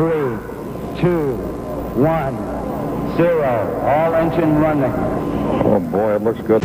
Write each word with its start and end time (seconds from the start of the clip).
three, 0.00 0.32
two, 1.00 1.36
one, 2.00 2.36
zero. 3.20 3.52
All 3.84 4.14
engine 4.14 4.56
running. 4.56 4.94
Oh 5.68 5.80
boy, 5.92 6.16
it 6.16 6.22
looks 6.22 6.40
good. 6.48 6.64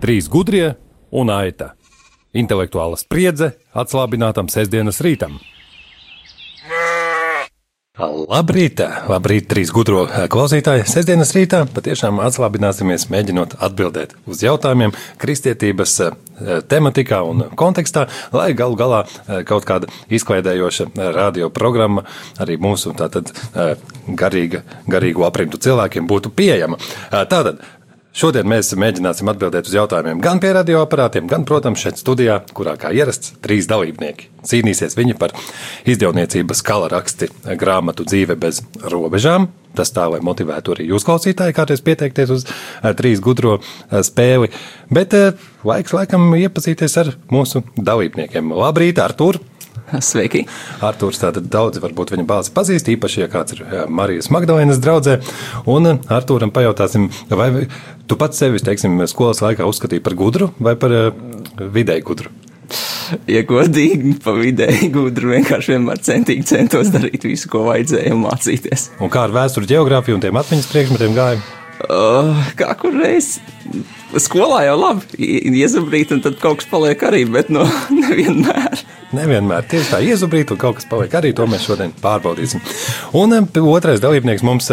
Trīs 0.00 0.28
gudrie 0.30 0.76
un 1.10 1.32
aita. 1.34 1.72
Intelektuāla 2.32 2.96
spriedze 3.00 3.56
atslābinātam 3.74 4.46
sestdienas 4.48 5.02
rītam. 5.02 5.40
Labrīt, 8.00 8.80
labrīt, 9.04 9.50
trīs 9.50 9.68
gudro 9.68 10.06
klausītāji. 10.32 10.86
Sestdienas 10.88 11.34
rītā 11.36 11.58
patiešām 11.76 12.22
atslābināsimies, 12.24 13.04
mēģinot 13.12 13.58
atbildēt 13.60 14.14
uz 14.24 14.40
jautājumiem 14.40 14.94
kristietības 15.20 15.98
eh, 16.06 16.14
tematikā 16.72 17.18
un 17.28 17.44
kontekstā, 17.52 18.06
lai 18.32 18.54
galu 18.56 18.78
galā 18.80 19.02
eh, 19.04 19.42
kaut 19.44 19.68
kāda 19.68 19.92
izklaidējoša 20.08 20.88
radioprogramma 21.18 22.06
arī 22.40 22.56
mūsu 22.64 22.94
tātad 22.96 23.28
eh, 23.28 23.76
garīga, 24.08 24.64
garīgu 24.88 25.28
aprindu 25.28 25.60
cilvēkiem 25.60 26.08
būtu 26.08 26.32
pieejama. 26.32 26.80
Tātad 27.12 27.60
Šodien 28.12 28.44
mēs 28.44 28.74
mēģināsim 28.76 29.30
atbildēt 29.32 29.70
uz 29.70 29.72
jautājumiem 29.72 30.18
gan 30.20 30.36
pie 30.42 30.50
radioaparātiem, 30.52 31.24
gan, 31.30 31.46
protams, 31.48 31.80
šeit 31.80 31.96
studijā, 31.96 32.42
kurā 32.52 32.74
kā 32.76 32.90
ierasts 32.92 33.32
trīs 33.40 33.64
dalībnieki. 33.70 34.28
Cīnīsies 34.44 34.98
viņi 34.98 35.16
par 35.16 35.32
izdevniecības 35.88 36.60
kala 36.66 36.90
raksti 36.92 37.30
grāmatu 37.56 38.04
dzīve 38.04 38.36
bez 38.36 38.60
robežām. 38.84 39.48
Tas 39.72 39.94
tā, 39.96 40.04
lai 40.12 40.20
motivētu 40.20 40.74
arī 40.74 40.90
jūs, 40.90 41.06
klausītāji, 41.08 41.56
kādreiz 41.56 41.80
pieteikties 41.80 42.34
uz 42.34 42.44
a, 42.44 42.92
trīs 42.92 43.22
gudro 43.24 43.54
a, 43.56 44.02
spēli. 44.04 44.52
Bet 44.92 45.16
a, 45.16 45.30
laiks 45.64 45.96
laikam 45.96 46.34
iepazīties 46.36 46.98
ar 47.00 47.14
mūsu 47.32 47.64
dalībniekiem. 47.80 48.52
Labrīt, 48.52 49.00
Artur! 49.00 49.40
Sveiki! 50.10 50.44
Arthurs 50.84 51.20
tātad 51.22 51.48
daudzi 51.52 51.82
varbūt 51.82 52.14
viņa 52.14 52.26
balsi 52.28 52.54
pazīst, 52.54 52.90
īpaši, 52.94 53.24
ja 53.24 53.30
kāds 53.32 53.56
ir 53.56 53.64
Marijas 53.92 54.30
Magdalēnas 54.32 54.80
draudzē. 54.82 55.18
Un 55.70 55.96
Arthūram 56.12 56.52
pajautāsim, 56.54 57.10
vai 57.30 57.66
tu 58.08 58.18
pats 58.20 58.40
sevi, 58.42 58.62
teiksim, 58.62 59.00
skolas 59.10 59.42
laikā 59.44 59.66
uzskatīji 59.68 60.04
par 60.04 60.16
gudru 60.18 60.52
vai 60.62 60.76
par 60.80 60.96
vidēji 61.58 62.06
gudru? 62.08 62.32
Ja 63.28 63.42
godīgi, 63.44 64.14
pa 64.24 64.32
vidēji 64.32 64.88
gudru, 64.94 65.34
vienkārši 65.34 65.74
vienmēr 65.74 66.00
centīgi 66.04 66.46
centos 66.48 66.92
darīt 66.94 67.26
visu, 67.28 67.50
ko 67.52 67.66
vajadzēja 67.66 68.16
mācīties. 68.16 68.92
Un 69.04 69.12
kā 69.12 69.26
ar 69.26 69.34
vēsturi, 69.34 69.68
geogrāfiju 69.74 70.16
un 70.16 70.24
tiem 70.24 70.40
atmiņas 70.40 70.70
priekšmetiem 70.72 71.18
gāja? 71.18 71.42
Uh, 71.82 72.36
kā 72.58 72.68
kur 72.78 72.94
reiz 72.94 73.40
skolā 74.22 74.62
jau 74.66 74.76
labi 74.78 75.28
iezubrīt, 75.62 76.12
un 76.14 76.20
tad 76.22 76.36
kaut 76.42 76.60
kas 76.60 76.68
paliek 76.70 77.00
arī, 77.08 77.24
bet 77.26 77.50
no 77.52 77.64
nevienmēr. 78.02 78.84
Nevienmēr 79.16 79.66
tieši 79.70 79.90
tā 79.90 80.00
iezubrīt, 80.06 80.52
un 80.54 80.60
kaut 80.60 80.78
kas 80.78 80.88
paliek 80.88 81.14
arī. 81.18 81.32
To 81.36 81.48
mēs 81.50 81.66
šodien 81.66 81.94
pārbaudīsim. 82.02 82.62
Un 83.18 83.34
otrais 83.66 84.02
dalībnieks 84.04 84.44
mums 84.46 84.70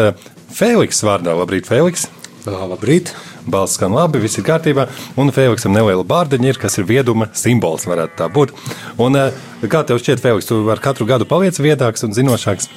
Fēliks 0.53 1.03
vārdā. 1.05 1.35
Labrīt, 1.37 1.67
Fēliks! 1.69 2.07
Labrīt! 2.45 3.13
Balsts 3.49 3.80
skan 3.80 3.93
labi, 3.95 4.21
viss 4.21 4.39
ir 4.39 4.45
kārtībā. 4.47 4.87
Un 5.19 5.33
Fēliksam 5.33 5.73
neliela 5.75 6.05
bārdiņa 6.07 6.52
ir, 6.52 6.59
kas 6.61 6.77
ir 6.80 6.87
vieduma 6.89 7.30
simbols, 7.37 7.87
varētu 7.89 8.19
tā 8.19 8.30
būt. 8.33 8.53
Un, 9.02 9.17
kā 9.65 9.83
tev 9.87 10.02
šķiet, 10.02 10.21
Fēliks, 10.23 10.49
tu 10.49 10.61
ar 10.71 10.81
katru 10.83 11.07
gadu 11.09 11.27
paliec 11.30 11.57
viedāks 11.61 12.05
un 12.07 12.15
zinošāks? 12.17 12.69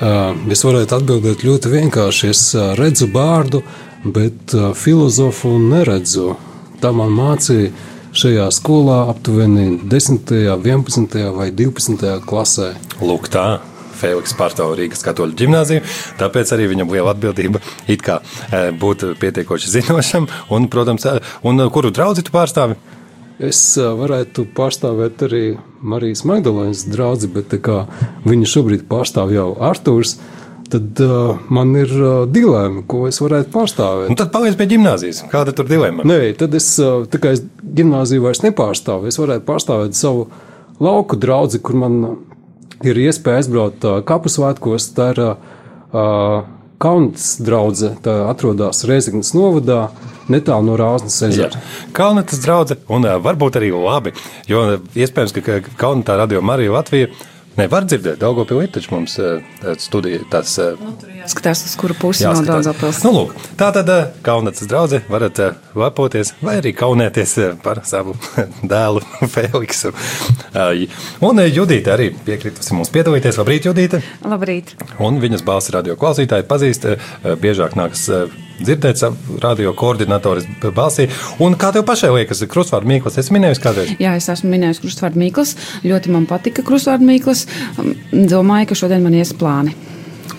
Es 0.00 0.62
varētu 0.64 0.96
atbildēt 0.96 1.42
ļoti 1.44 1.70
vienkārši. 1.74 2.28
Es 2.32 2.42
redzu 2.78 3.10
bārdu, 3.12 3.60
bet 4.04 4.54
filozofu 4.80 5.58
neredzu. 5.60 6.38
Tā 6.80 6.92
man 6.96 7.12
mācīja 7.12 7.68
šajā 8.16 8.46
skolā 8.56 9.02
aptuveni 9.12 9.74
10., 9.92 10.32
11. 10.56 11.18
vai 11.36 11.50
12. 11.52 12.14
klasē. 12.24 12.72
Lūk, 13.04 13.28
tā. 13.32 13.60
Fēniks 14.00 14.32
pārstāv 14.38 14.72
Rīgas 14.78 15.04
katoļu 15.04 15.36
ģimnāziju, 15.36 15.82
tāpēc 16.16 16.54
arī 16.56 16.70
viņam 16.70 16.88
liela 16.94 17.12
atbildība 17.12 17.60
kā 18.00 18.16
būt 18.80 19.04
pietiekoši 19.20 19.74
zinošam. 19.74 20.30
Un, 20.48 20.70
protams, 20.72 21.04
un 21.44 21.60
kuru 21.68 21.92
draugu 21.92 22.24
tu 22.24 22.32
pārstāvi? 22.32 22.78
Es 23.40 23.60
varētu 23.78 24.44
pārstāvēt 24.56 25.22
arī 25.24 25.44
Marijas 25.80 26.26
Magdalēnas 26.28 26.84
draugu, 26.92 27.30
bet 27.38 27.54
viņa 28.28 28.50
šobrīd 28.52 28.84
pārstāv 28.90 29.32
jau 29.32 29.54
Arthurs 29.70 30.18
tad 30.70 31.00
uh, 31.00 31.38
man 31.48 31.74
ir 31.76 31.90
uh, 31.90 32.28
dilemma, 32.30 32.84
ko 32.88 33.04
es 33.08 33.18
varētu 33.22 33.50
pārstāvēt. 33.54 34.12
Nu, 34.12 34.16
tad 34.18 34.30
paliec 34.34 34.56
pie 34.58 34.68
gimnāzijas. 34.70 35.24
Kāda 35.32 35.54
tur 35.56 35.68
dilemma? 35.70 36.06
Nē, 36.06 36.20
tad 36.38 36.54
es, 36.54 36.68
uh, 36.82 37.02
tā 37.10 37.20
kā 37.22 37.34
es 37.34 37.42
gimnāziju 37.60 38.24
vairs 38.26 38.44
nepārstāvu, 38.44 39.10
es 39.10 39.18
varētu 39.20 39.46
pārstāvēt 39.48 39.98
savu 39.98 40.28
lauku 40.82 41.18
draugu, 41.20 41.60
kur 41.64 41.80
man 41.82 41.98
ir 42.86 43.02
iespēja 43.02 43.42
aizbraukt 43.42 43.86
uh, 43.88 43.98
kapu 44.06 44.32
svētkos. 44.32 44.92
Tā 44.96 45.10
ir 45.16 45.22
uh, 45.26 46.46
Kaunas 46.80 47.34
draudzene, 47.44 47.98
tā 48.00 48.14
atrodas 48.30 48.86
Reizeknas 48.88 49.34
novadā. 49.36 49.90
Netālu 50.30 50.68
no 50.68 50.76
Rāznas 50.78 51.16
ezera. 51.26 51.58
Kalnatas 51.96 52.38
draudzene, 52.44 52.84
un 52.94 53.04
varbūt 53.24 53.58
arī 53.58 53.72
labi, 53.74 54.12
jo 54.46 54.62
iespējams, 54.94 55.34
ka 55.42 55.58
Kaunatā 55.80 56.14
radio 56.20 56.40
Marija 56.40 56.76
Latvija 56.76 57.10
Nevar 57.60 57.84
dzirdēt, 57.84 58.16
Daugopilī 58.22 58.70
taču 58.72 58.94
mums 58.94 59.18
studija 59.82 60.20
tas. 60.32 60.54
Nu, 60.80 60.94
Skatās, 61.28 61.60
uz 61.68 61.74
kuru 61.76 61.96
pusi 61.98 62.24
no 62.24 62.40
Daugopils. 62.46 63.02
Nu, 63.04 63.12
lūk, 63.12 63.34
tā 63.60 63.68
tad 63.76 63.90
Kaunatas 64.24 64.68
draudze 64.70 65.02
varat 65.10 65.40
lepoties 65.76 66.32
vai 66.40 66.56
arī 66.62 66.72
kaunēties 66.76 67.36
par 67.64 67.82
savu 67.88 68.16
dēlu 68.72 69.04
Feliksu. 69.34 69.92
Un 71.26 71.44
Judīte 71.50 71.92
arī 71.92 72.10
piekritusi 72.24 72.76
mums 72.76 72.92
piedalīties. 72.94 73.40
Labrīt, 73.42 73.68
Judīte! 73.68 74.00
Labrīt! 74.24 74.76
Un 75.02 75.20
viņas 75.20 75.44
balsi 75.44 75.76
radio 75.76 75.98
klausītāji 76.00 76.48
pazīst, 76.48 76.88
biežāk 77.42 77.76
nāks 77.76 78.08
dzirdēt 78.62 79.04
radio 79.42 79.74
koordinatoru 79.76 80.72
balsī. 80.76 81.08
Un 81.42 81.56
kā 81.60 81.72
tev 81.74 81.86
pašai 81.88 82.12
liekas, 82.14 82.42
krustvārdu 82.50 82.90
mīklas? 82.90 83.18
Es 83.20 83.30
minēju, 83.34 83.60
kādreiz. 83.64 83.94
Jā, 84.02 84.16
es 84.20 84.28
esmu 84.32 84.52
minējis 84.54 84.82
krustvārdu 84.84 85.20
mīklas. 85.22 85.56
Ļoti 85.86 86.16
man 86.16 86.28
patika 86.30 86.64
krustvārdu 86.66 87.08
mīklas. 87.08 87.46
Domāju, 88.10 88.70
ka 88.70 88.82
šodien 88.84 89.06
man 89.06 89.16
ies 89.18 89.34
plāni. 89.36 89.76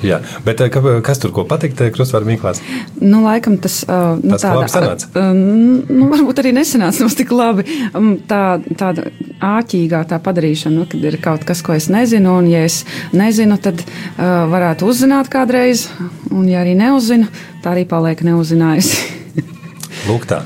Jā, 0.01 0.17
bet 0.45 0.61
kas 1.05 1.19
tur 1.21 1.33
ko 1.35 1.43
patikt 1.49 1.81
krustvārdu 1.93 2.31
mīklās? 2.31 2.61
Nu, 2.97 3.21
laikam 3.25 3.57
tas, 3.61 3.81
uh, 3.85 4.17
nu, 4.17 4.33
tāda, 4.33 4.55
labi 4.57 4.73
sanāca. 4.73 5.09
Uh, 5.13 5.29
nu, 5.35 6.07
varbūt 6.09 6.41
arī 6.41 6.55
nesanāca 6.57 7.05
mums 7.05 7.17
tik 7.19 7.33
labi. 7.35 7.65
Um, 7.97 8.15
tā, 8.29 8.57
tāda 8.79 9.11
āķīgā 9.45 10.01
tā 10.09 10.17
padarīšana, 10.23 10.73
nu, 10.79 10.88
kad 10.89 11.05
ir 11.05 11.19
kaut 11.21 11.45
kas, 11.47 11.61
ko 11.65 11.75
es 11.77 11.89
nezinu, 11.93 12.33
un 12.41 12.49
ja 12.49 12.63
es 12.65 12.81
nezinu, 13.13 13.59
tad 13.61 13.83
uh, 13.85 14.49
varētu 14.49 14.89
uzzināt 14.89 15.29
kādreiz, 15.33 15.88
un 16.33 16.49
ja 16.49 16.63
arī 16.65 16.73
neuzzinu, 16.79 17.29
tā 17.63 17.75
arī 17.75 17.88
paliek 17.89 18.22
neuzzinājusi. 18.27 19.41
Lūk 20.09 20.27
tā. 20.29 20.44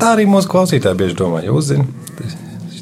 Tā 0.00 0.14
arī 0.16 0.26
mūsu 0.28 0.50
klausītāji 0.50 1.00
bieži 1.00 1.18
domā, 1.18 1.44
ja 1.44 1.54
uzzina 1.54 1.86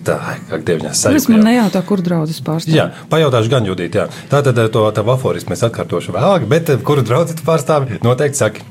tā, 0.06 0.18
kā 0.48 0.58
dieviņā 0.58 0.92
sajūta. 0.96 1.20
Es 1.20 1.28
man 1.30 1.44
nejautā, 1.46 1.82
kur 1.86 2.02
draudzes 2.04 2.42
pārstāv. 2.44 2.74
Jā, 2.74 2.86
pajautāšu 3.12 3.52
gan 3.52 3.66
Judīt, 3.68 3.98
jā. 3.98 4.08
Tā 4.30 4.42
tad 4.44 4.58
to 4.74 4.84
tavu 4.94 5.14
aforismu 5.14 5.56
es 5.56 5.64
atkārtošu 5.66 6.14
vēlāk, 6.16 6.46
bet 6.50 6.72
kuru 6.86 7.04
draudzi 7.06 7.38
tu 7.38 7.46
pārstāvi, 7.46 8.00
noteikti 8.04 8.42
saki. 8.42 8.66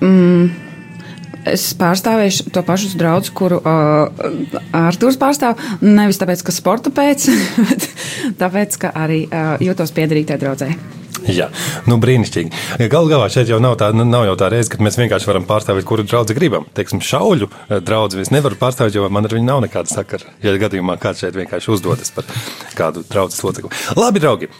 Mm. 0.00 0.52
Es 1.44 1.66
pārstāvēšu 1.76 2.48
to 2.54 2.62
pašu 2.64 2.94
draugu, 2.96 3.28
kuru 3.36 3.58
uh, 3.60 4.08
Arthurs 4.78 5.18
pārstāv. 5.20 5.60
Nevis 5.84 6.16
tāpēc, 6.22 6.40
ka 6.46 6.54
sporta 6.56 6.92
pēc, 6.94 7.28
bet 7.68 7.88
tāpēc, 8.40 8.78
ka 8.80 8.94
arī 9.04 9.26
uh, 9.28 9.56
jūtos 9.60 9.92
piederīgi 9.96 10.30
tajā 10.32 10.44
draudzē. 10.46 10.70
Jā, 11.38 11.48
nu 11.88 11.96
brīnišķīgi. 12.02 12.88
Galu 12.92 13.08
galā 13.08 13.28
šeit 13.32 13.48
jau 13.48 13.60
nav 13.62 13.78
tā, 13.80 13.88
nu, 13.96 14.04
nav 14.08 14.26
jau 14.28 14.34
tā 14.40 14.50
reize, 14.52 14.68
kad 14.72 14.82
mēs 14.84 14.98
vienkārši 15.00 15.28
varam 15.30 15.46
pārstāvēt, 15.48 15.86
kuru 15.88 16.04
draugu 16.04 16.36
gribam. 16.36 16.66
Teiksim, 16.76 17.00
šauļu 17.04 17.48
draugu 17.84 18.20
es 18.20 18.32
nevaru 18.34 18.58
pārstāvēt, 18.60 18.98
jo 18.98 19.08
man 19.12 19.24
ar 19.24 19.36
viņu 19.36 19.48
nav 19.48 19.62
nekāda 19.64 19.92
sakara. 19.92 20.34
Ja 20.44 20.54
gadījumā 20.60 20.98
kāds 21.00 21.24
šeit 21.24 21.38
vienkārši 21.38 21.72
uzdodas 21.72 22.12
par 22.14 22.28
kādu 22.76 23.04
draugu 23.08 23.36
locekli. 23.40 23.72
Labi, 23.96 24.22
draugi, 24.24 24.50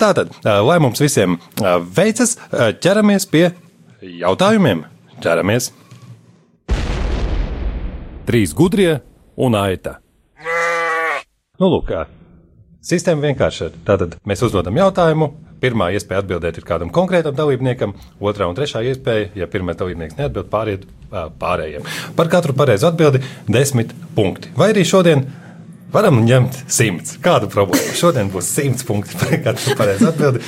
tātad, 0.00 0.32
lai 0.44 0.80
mums 0.82 1.02
visiem 1.04 1.38
veicas, 1.96 2.38
ķeramies 2.80 3.28
pie 3.30 3.46
jautājumiem. 4.24 4.86
Ķeramies! 5.24 5.72
Trīs 8.24 8.56
gudrie 8.56 9.02
un 9.36 9.56
aita. 9.58 9.98
Nu, 11.60 11.68
lūk. 11.68 11.92
Sistēma 12.84 13.30
vienkārši 13.30 13.66
ir. 13.68 13.76
Tātad 13.86 14.16
mēs 14.28 14.42
uzdodam 14.44 14.76
jautājumu, 14.76 15.30
Pirmā 15.64 15.88
iespēja 15.96 16.20
atbildēt 16.20 16.58
ir 16.60 16.66
kādam 16.68 16.90
konkrētam 16.92 17.36
dalībniekam, 17.38 17.94
otrā 18.20 18.50
un 18.50 18.58
trešā 18.58 18.82
iespēja, 18.90 19.30
ja 19.40 19.48
pirmais 19.48 19.78
dalībnieks 19.80 20.18
neatbild, 20.18 20.50
pāriet 20.52 20.84
pārējiem. 21.40 21.86
Par 22.16 22.28
katru 22.32 22.54
pareizu 22.56 22.90
atbildi 22.90 23.22
desmit 23.48 23.94
punkti. 24.16 24.50
Vai 24.58 24.72
arī 24.74 24.84
šodien 24.88 25.24
varam 25.94 26.20
ņemt 26.26 26.64
simts? 26.70 27.16
Kāda 27.24 27.48
problēma? 27.50 27.94
Šodien 27.96 28.32
būs 28.32 28.50
simts 28.56 28.86
punkti 28.86 29.16
par 29.20 29.36
katru 29.46 29.76
pareizu 29.78 30.10
atbildi. 30.10 30.42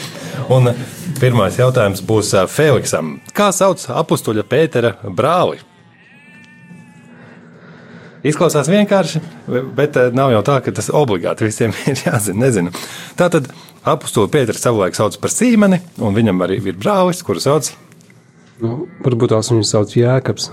Un 0.52 0.72
pirmais 1.20 1.56
jautājums 1.60 2.02
būs 2.06 2.34
Feliksam. 2.52 3.16
Kā 3.36 3.52
sauc 3.56 3.86
apstuļa 4.02 4.46
Pētera 4.50 4.96
brāli? 5.06 5.62
Izklausās 8.26 8.66
vienkārši, 8.66 9.20
bet 9.76 9.94
nav 10.16 10.32
jau 10.34 10.40
tā, 10.46 10.56
ka 10.64 10.72
tas 10.74 10.88
obligāti 10.90 11.46
visiem 11.46 11.74
ir 11.90 12.00
jāzina. 12.08 12.40
Nezinu. 12.46 12.72
Tā 13.18 13.30
apakstu 13.86 14.26
Pēters 14.32 14.62
savulaik 14.64 14.96
sauc 14.98 15.16
par 15.22 15.32
sīmeni, 15.32 15.80
un 16.02 16.16
viņam 16.16 16.44
arī 16.46 16.60
ir 16.60 16.78
brālis, 16.78 17.22
kuru 17.26 17.42
sauc. 17.42 17.72
Nu, 18.62 18.86
varbūt 19.04 19.34
tās 19.34 19.52
viņu 19.52 19.66
sauc 19.68 19.92
Jēkabs. 19.96 20.50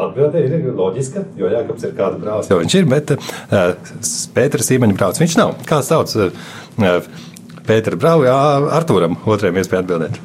Atbilde 0.00 0.40
ir 0.46 0.68
loģiska, 0.72 1.24
jo 1.36 1.50
Jānis 1.50 1.84
ir 1.84 1.94
kāda 1.98 2.20
brālis. 2.20 2.48
Jau 2.48 2.60
viņš 2.60 2.76
ir, 2.78 2.88
bet 2.88 3.14
uh, 3.16 3.72
Pēters 4.36 4.70
īmeņa 4.76 4.96
brālis 4.96 5.20
viņš 5.20 5.38
nav. 5.40 5.54
Kā 5.68 5.82
sauc 5.84 6.14
uh, 6.16 7.08
Pētera 7.66 7.98
brāli? 8.00 8.30
Arturam 8.30 9.18
otrajam 9.28 9.58
iespēja 9.60 9.84
atbildēt. 9.84 10.20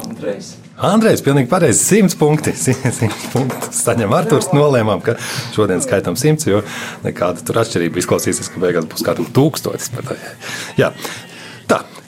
Andrejs. 0.00 0.52
Andrejs, 0.80 1.20
pilnīgi 1.24 1.50
pareizi. 1.50 1.82
100 2.00 2.16
punkti. 2.20 2.54
100 2.66 3.32
punkti. 3.34 3.72
Saņem 3.76 4.14
Arthurs. 4.16 4.52
Nolēmām, 4.56 5.02
ka 5.04 5.16
šodien 5.56 5.82
skaitām 5.84 6.16
100, 6.20 6.46
jo 6.52 6.62
nekāda 7.04 7.42
tur 7.44 7.60
atšķirība 7.64 8.00
izklausīsies, 8.00 8.52
ka 8.52 8.62
beigās 8.62 8.88
būs 8.88 9.04
kādam 9.06 9.28
tūkstotis. 9.36 9.90
Jā. 10.80 10.92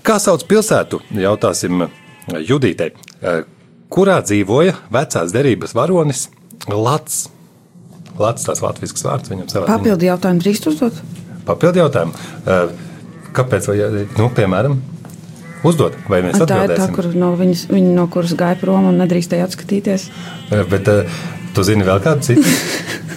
Tā, 0.02 0.08
kā 0.10 0.18
sauc 0.18 0.42
pilsētu? 0.50 0.98
Jautāsim 1.14 1.84
Judītei. 2.42 2.90
Kurā 3.92 4.16
dzīvoja 4.24 4.74
vecās 4.90 5.34
derības 5.34 5.76
varonis 5.78 6.24
Lats? 6.66 7.28
Lats 8.18 8.46
tās 8.46 8.62
latvisks 8.62 9.04
vārds 9.06 9.30
viņam 9.30 9.46
savā. 9.50 9.68
Papildu 9.70 10.08
jautājumu 10.08 10.42
drīkst 10.42 10.66
uzdot? 10.72 10.98
Papildu 11.46 11.84
jautājumu. 11.84 12.18
Kāpēc? 13.36 13.70
Vai, 13.70 13.76
nu, 14.18 14.26
piemēram, 14.34 14.74
uzdot, 15.70 15.94
vai 16.10 16.20
mēs 16.26 16.34
Tā 16.36 16.44
ir 16.44 16.50
tā, 16.50 16.58
atbildēsim? 16.66 16.96
kur 16.98 17.08
no, 17.22 17.30
viņas, 17.38 17.64
viņa, 17.70 17.94
no 17.96 18.08
kuras 18.12 18.34
gāja 18.38 18.58
prom 18.60 18.90
un 18.90 18.98
nedrīkstēja 19.04 19.46
atskatīties. 19.48 20.10
Bet 20.50 20.90
tu 21.54 21.64
zini 21.66 21.86
vēl 21.86 22.02
kādu 22.04 22.26
citu? 22.32 22.42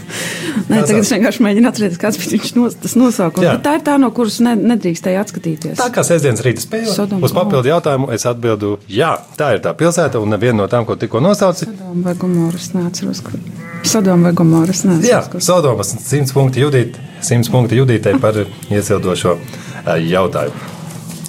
Nē, 0.65 0.79
tagad 0.81 1.03
es 1.03 1.12
vienkārši 1.13 1.44
mēģinu 1.45 1.69
atcerēties, 1.69 2.00
kāds 2.01 2.17
bija 2.17 2.47
nos, 2.57 2.75
tas 2.81 2.95
nosaukums. 2.97 3.45
Bet 3.45 3.62
Tā 3.67 3.73
ir 3.77 3.83
tā, 3.85 3.97
no 4.01 4.09
kuras 4.15 4.39
ne, 4.41 4.56
nedrīkstēja 4.57 5.21
atskatīties. 5.21 5.75
Tā 5.77 5.91
kā 5.94 6.01
sestdienas 6.07 6.41
rīta 6.45 6.63
spēle. 6.63 6.89
Sodoma. 6.89 7.21
Uz 7.27 7.35
papildu 7.38 7.69
jautājumu 7.69 8.09
es 8.15 8.25
atbildu, 8.25 8.71
jā, 8.89 9.12
tā 9.38 9.51
ir 9.57 9.62
tā 9.62 9.75
pilsēta, 9.77 10.17
un 10.23 10.33
neviena 10.33 10.63
no 10.63 10.67
tām, 10.71 10.88
ko 10.89 10.97
tikko 10.97 11.21
nosauci. 11.21 11.67
Sodoma 11.69 12.07
vai 12.09 12.15
Gomoras 12.23 12.71
neatceros. 12.73 13.21
Kur... 13.27 13.38
Sodoma 13.85 14.31
vai 14.31 14.33
Gomoras 14.41 14.81
neatceros. 14.89 15.09
Jā, 15.12 15.21
kur- 15.29 15.45
Sodomas 15.45 15.94
100 16.01 16.33
punkti 16.33 16.65
Judīt, 16.65 16.97
100 17.21 17.53
punkti 17.53 17.77
Judītei 17.83 18.17
par 18.21 18.41
iesildošo 18.73 19.38
jautājumu. 19.85 20.73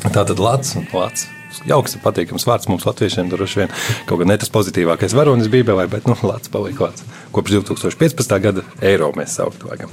Tātad 0.07 0.39
Lats 0.41 0.77
un 0.81 0.89
Lats. 0.97 1.29
Jauks, 1.67 1.97
patīkams 2.05 2.45
vārds 2.47 2.69
mums, 2.69 2.85
latviešiem, 2.87 3.31
droši 3.33 3.63
vien. 3.63 3.73
Kaut 4.09 4.21
gan 4.21 4.29
ne 4.33 4.37
tas 4.39 4.51
pozitīvākais 4.53 5.15
varonis 5.17 5.49
Bībelē, 5.53 5.87
bet 5.91 6.07
nu, 6.11 6.17
Latvijas 6.21 6.53
paliek 6.53 6.81
Latvijas. 6.85 7.07
Kopš 7.35 7.57
2015. 7.57 8.37
gada 8.45 8.65
eiro 8.85 9.09
mēs 9.17 9.39
saukt 9.41 9.65
vajag. 9.67 9.89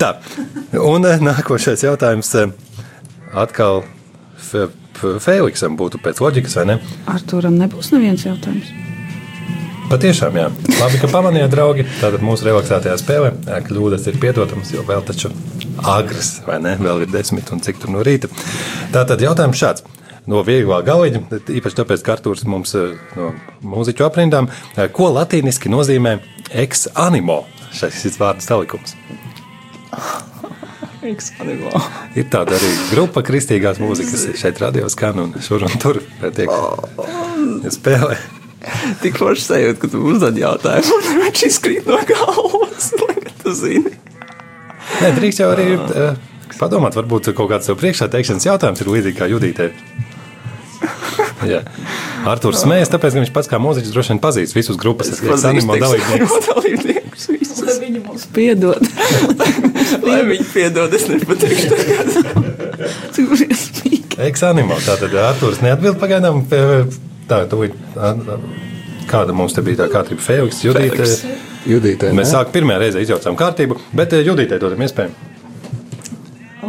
Tā, 0.00 0.14
un 0.82 1.06
eh, 1.08 1.22
nākošais 1.22 1.86
jautājums 1.86 2.32
eh, 2.42 2.50
atkal 3.34 3.84
Fe- 4.38 4.68
F- 4.94 5.18
Feliksam 5.24 5.78
būtu 5.80 5.98
pēc 6.04 6.20
loģikas, 6.22 6.58
vai 6.60 6.66
ne? 6.74 6.80
Arturam 7.10 7.56
nebūs 7.58 7.92
neviens 7.94 8.26
jautājums. 8.26 8.68
Patiešām, 9.90 10.36
jā. 10.38 10.46
Labi, 10.80 10.98
ka 11.02 11.08
pamanījāt, 11.12 11.50
draugi. 11.52 11.84
Tātad 12.00 12.22
mūsu 12.24 12.46
relaksētajā 12.48 12.94
spēlē 13.02 13.32
kļūdas 13.66 14.06
ir 14.08 14.16
piedotamas, 14.22 14.70
jo 14.72 14.80
vēl 14.88 15.02
taču 15.06 15.28
agrs, 15.84 16.38
vai 16.46 16.56
ne? 16.64 16.72
Vēl 16.80 17.04
ir 17.04 17.10
desmit 17.12 17.50
un 17.52 17.60
cik 17.62 17.82
tur 17.82 17.92
no 17.92 18.00
rīta. 18.06 18.30
Tātad 18.94 19.20
jautājums 19.22 19.60
šāds. 19.60 19.84
No 20.30 20.40
vieglā 20.46 20.78
galiņa, 20.86 21.20
īpaši 21.52 21.76
tāpēc, 21.82 22.04
ka 22.04 22.14
Arthurs 22.16 22.46
mums 22.48 22.72
ā, 22.78 22.86
no 23.18 23.32
mūziķu 23.74 24.06
aprindām, 24.06 24.48
ā, 24.72 24.86
ko 24.88 25.10
latīniski 25.12 25.72
nozīmē 25.72 26.16
ex 26.64 26.86
animo 26.96 27.42
šis 27.74 28.16
vārdu 28.20 28.44
salikums. 28.44 28.96
Ir 31.04 32.30
tāda 32.32 32.56
arī 32.56 32.70
grupa 32.88 33.20
kristīgās 33.26 33.76
mūzikas 33.82 34.24
šeit 34.40 34.60
radio 34.62 34.88
skan 34.92 35.20
un 35.26 35.34
šur 35.44 35.66
un 35.68 35.76
tur 35.82 36.00
tiek 36.32 36.48
spēlē. 37.74 38.16
Tik 39.02 39.18
forši 39.20 39.44
sajūta, 39.44 39.80
ka 39.82 39.90
tu 39.92 40.00
uzdod 40.08 40.38
jautājumu, 40.40 40.96
un 40.96 41.20
viņš 41.26 41.42
izkrīt 41.50 41.90
no 41.90 42.00
galvas. 42.08 42.92
lai 43.02 43.34
Tu 43.44 43.52
zini. 43.58 43.92
Nē, 45.02 45.10
drīkst 45.18 45.42
jau 45.42 45.50
arī 45.52 45.66
uh, 45.76 46.16
padomāt, 46.56 46.96
varbūt 46.96 47.34
kaut 47.36 47.50
kāds 47.52 47.68
tev 47.68 47.76
priekšā 47.82 48.08
teikšanas 48.12 48.48
jautājums 48.48 48.80
ir 48.80 48.92
līdzīgs 48.94 49.18
kā 49.18 49.28
Judītei. 49.28 49.68
Arthurs 52.30 52.62
smējas, 52.64 52.92
tāpēc, 52.92 53.16
ka 53.16 53.22
viņš 53.24 53.32
pats 53.34 53.50
kā 53.50 53.60
mūziķis 53.62 53.94
droši 53.94 54.14
vien 54.14 54.20
pazīst 54.22 54.56
visus 54.56 54.80
grupas 54.80 55.12
animo 55.44 55.76
dalībniekus. 55.80 57.28
Lai 57.64 57.78
viņi 57.80 58.00
mums 58.04 58.26
piedod. 58.34 58.82
Lai 60.08 60.20
viņi 60.28 60.46
piedod, 60.50 60.94
es 60.96 61.06
nepateikšu 61.08 61.70
tagad. 61.72 62.12
Cik 63.14 63.30
briesmīgi. 63.30 64.02
Ex-animo. 64.28 64.76
Tātad 64.84 65.14
Arthurs 65.22 65.62
neatbild 65.64 65.98
pagaidām. 66.02 66.44
Tā, 67.28 67.40
ā, 67.48 68.12
kāda 69.10 69.36
mums 69.36 69.56
te 69.56 69.64
bija 69.64 69.84
tā 69.84 69.90
kārtība? 69.92 70.24
Fēliks, 70.24 70.60
Judīte. 70.66 71.08
Judītē. 71.68 72.12
Mēs 72.16 72.34
sākām 72.34 72.52
pirmā 72.58 72.76
reize 72.82 73.00
izjaucām 73.00 73.38
kārtību, 73.40 73.78
bet 73.96 74.12
eh, 74.12 74.26
Judītei 74.26 74.60
dodam 74.60 74.84
iespēju. 74.84 75.33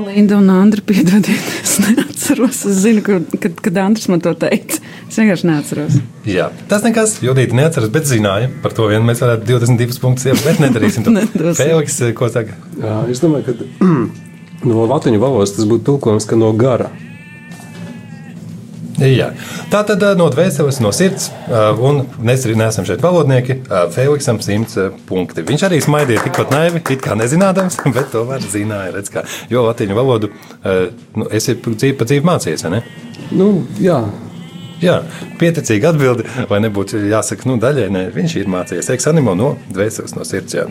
Linda 0.04 0.38
un 0.38 0.50
Andra, 0.50 0.82
piedodiet, 0.86 1.46
es 1.64 1.78
neatceros. 1.80 2.64
Es 2.68 2.82
zinu, 2.84 3.04
ka, 3.06 3.20
kad, 3.40 3.62
kad 3.64 3.78
Andris 3.80 4.10
man 4.12 4.22
to 4.24 4.34
teica. 4.40 4.82
Es 5.06 5.20
vienkārši 5.22 5.48
neatceros. 5.48 5.98
Jā, 6.28 6.50
tas 6.72 6.84
nekas. 6.86 7.18
Judīte 7.24 7.56
neatceras, 7.56 7.92
bet 7.94 8.10
zināja. 8.10 8.50
Par 8.64 8.76
to 8.76 8.90
vien 8.92 9.06
mēs 9.08 9.24
varētu 9.24 9.48
22 9.54 10.02
punktus 10.04 10.28
ielikt, 10.28 10.46
bet 10.48 10.62
nedarīsim 10.64 11.06
to. 11.08 11.16
Eh, 11.66 12.12
ko 12.18 12.28
saka? 12.32 12.56
Jā, 12.82 12.98
es 13.12 13.22
domāju, 13.24 13.54
ka 13.54 13.90
no 14.70 14.88
latviešu 14.90 15.22
valodas 15.22 15.56
tas 15.56 15.70
būtu 15.70 15.86
tulkojums, 15.92 16.28
ka 16.28 16.40
no 16.40 16.52
gara. 16.58 16.90
Jā. 19.02 19.32
Tā 19.72 19.82
tad 19.88 20.04
ā, 20.08 20.14
no 20.16 20.30
dvēseles, 20.32 20.80
no 20.84 20.92
sirds, 20.96 21.28
ā, 21.50 21.66
un 21.76 22.04
mēs 22.24 22.46
arī 22.48 22.58
neesam 22.60 22.88
šeit 22.88 23.04
valodnieki. 23.04 23.58
ā, 23.68 23.86
Feliksam 23.92 24.40
100 24.44 24.88
punkti. 25.10 25.44
Viņš 25.46 25.66
arī 25.68 25.82
smaidīja 25.84 26.24
tikpat 26.28 26.54
naivi, 26.56 26.84
it 26.96 27.04
kā 27.04 27.18
nezinādams, 27.20 27.82
bet 27.96 28.14
to 28.14 28.24
var 28.30 28.44
zināja. 28.44 28.94
Redz, 28.96 29.12
kā, 29.12 29.26
jo 29.52 29.66
latīņu 29.68 29.98
valodu 29.98 30.32
nu, 31.16 31.28
es 31.32 31.50
dzīvi 31.50 31.98
pa 32.00 32.08
dzīvi 32.08 32.26
mācījies, 32.26 32.64
vai 32.68 32.78
ne? 32.78 32.86
Nu, 33.36 33.50
jā, 33.82 34.00
Jā, 34.84 34.98
pieticīgi 35.40 35.88
atbildi, 35.88 36.26
vai 36.50 36.60
nebūtu 36.66 37.00
jāsaka, 37.08 37.48
nu, 37.48 37.56
daļai 37.62 37.86
ne. 37.96 38.02
Viņš 38.16 38.34
ir 38.42 38.50
mācījies 38.52 38.92
eksanimo 38.98 39.36
no 39.38 39.54
dvēseles, 39.72 40.16
no 40.18 40.26
sirds. 40.28 40.58
Jā. 40.58 40.66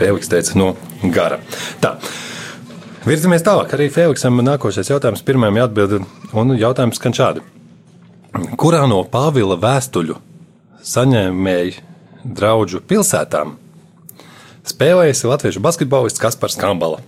Feliks 0.00 0.30
teica, 0.32 0.56
no 0.58 0.72
gara. 1.14 1.38
Tā. 1.82 1.94
Virzamies 3.00 3.40
tālāk. 3.40 3.70
Arī 3.72 3.86
Feliksam 3.88 4.42
nākošais 4.44 4.90
jautājums 4.92 5.22
pirmajam 5.24 5.62
jāatbild. 5.62 6.02
Un 6.36 6.52
jautājums 6.60 7.00
skan 7.00 7.16
šādi. 7.16 7.44
Kurā 8.60 8.82
no 8.90 9.00
Pāvila 9.08 9.56
vēstuļu 9.60 10.18
saņēmēju 10.84 11.80
draugu 12.36 12.82
pilsētām 12.84 13.56
spēlējas 14.68 15.24
latviešu 15.24 15.62
basketbolists 15.64 16.20
Kaspars 16.20 16.58
Kambala? 16.60 17.00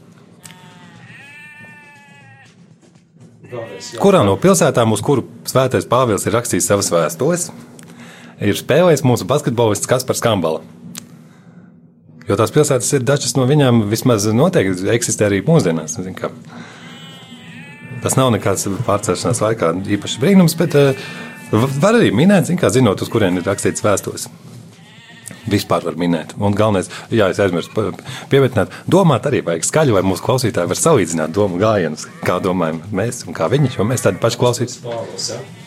Kurā 4.00 4.22
no 4.24 4.38
pilsētām, 4.40 4.94
uz 4.96 5.04
kuru 5.04 5.26
svētais 5.44 5.84
Pāvils 5.88 6.24
ir 6.24 6.32
rakstījis 6.38 6.70
savas 6.72 6.88
vēstules, 6.94 7.50
ir 8.40 8.56
spēlējis 8.56 9.04
mūsu 9.04 9.28
basketbolists 9.28 9.90
Kaspars 9.90 10.24
Kambala? 10.24 10.64
Jo 12.32 12.38
tās 12.40 12.52
pilsētas 12.54 12.88
ir 12.96 13.02
dažas 13.04 13.34
no 13.36 13.44
viņām 13.44 13.82
vismaz 13.90 14.24
noteikti 14.32 14.88
eksistē 14.94 15.26
arī 15.26 15.42
mūsdienās. 15.44 15.98
Zin. 16.00 16.16
Tas 18.00 18.16
nav 18.16 18.30
nekāds 18.32 18.70
pārcelšanās 18.86 19.42
laikā 19.44 19.74
īpašs 19.98 20.16
brīnums, 20.22 20.56
bet 20.56 20.72
uh, 20.80 21.02
var 21.52 21.98
arī 21.98 22.08
minēt, 22.16 22.48
zin 22.48 22.56
kā, 22.56 22.72
zinot, 22.72 23.04
uz 23.04 23.12
kurien 23.12 23.36
ir 23.36 23.44
rakstīts 23.44 23.84
vēstules. 23.84 24.30
Vispār 25.52 25.84
var 25.84 25.98
minēt. 26.00 26.32
Un 26.40 26.56
galvenais, 26.56 26.88
jā, 27.12 27.28
es 27.34 27.40
aizmirsu 27.42 27.92
pieminēt, 28.32 28.72
domāt 28.88 29.28
arī 29.28 29.42
vajag 29.44 29.68
skaļi, 29.68 29.98
lai 29.98 30.04
mūsu 30.06 30.24
klausītāji 30.24 30.72
var 30.72 30.80
salīdzināt 30.80 31.34
domu 31.36 31.60
gājienus, 31.60 32.06
kā 32.24 32.38
domājam 32.40 32.80
mēs 32.96 33.26
un 33.26 33.36
kā 33.36 33.50
viņi, 33.52 33.74
jo 33.76 33.84
mēs 33.92 34.06
tādi 34.06 34.22
paši 34.24 34.40
klausītāji. 34.40 35.61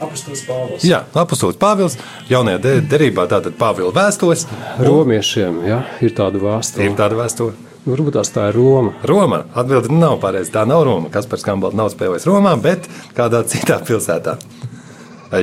Apustulis 0.00 0.42
Pāvils. 0.48 0.84
Jā, 0.86 1.02
apustulis 1.14 1.58
Pāvils, 1.60 1.96
jaunajā 2.30 2.60
de- 2.64 2.76
derībā 2.88 3.26
tātad 3.28 3.52
Pāvila 3.60 3.92
vēstules. 3.92 4.46
Romiešiem 4.80 5.58
ja? 5.68 5.82
ir 6.00 6.14
tāda 6.16 6.40
vēsture. 6.40 6.86
Ir 6.88 6.96
tāda 6.96 7.18
vēstule. 7.18 7.52
Nu, 7.84 7.94
Varbūt 7.94 8.12
tās 8.18 8.28
tā 8.32 8.46
ir 8.50 8.56
Roma. 8.56 8.92
Roma. 9.08 9.42
Atbilde 9.56 9.88
nav 9.92 10.18
pareiza. 10.20 10.52
Tā 10.58 10.66
nav 10.68 10.82
Roma. 10.84 11.08
Kaspars 11.12 11.44
Kambals 11.44 11.74
nav 11.76 11.88
spēlējis 11.92 12.26
Romā, 12.28 12.54
bet 12.60 12.88
kādā 13.16 13.40
citā 13.50 13.78
pilsētā. 13.84 14.36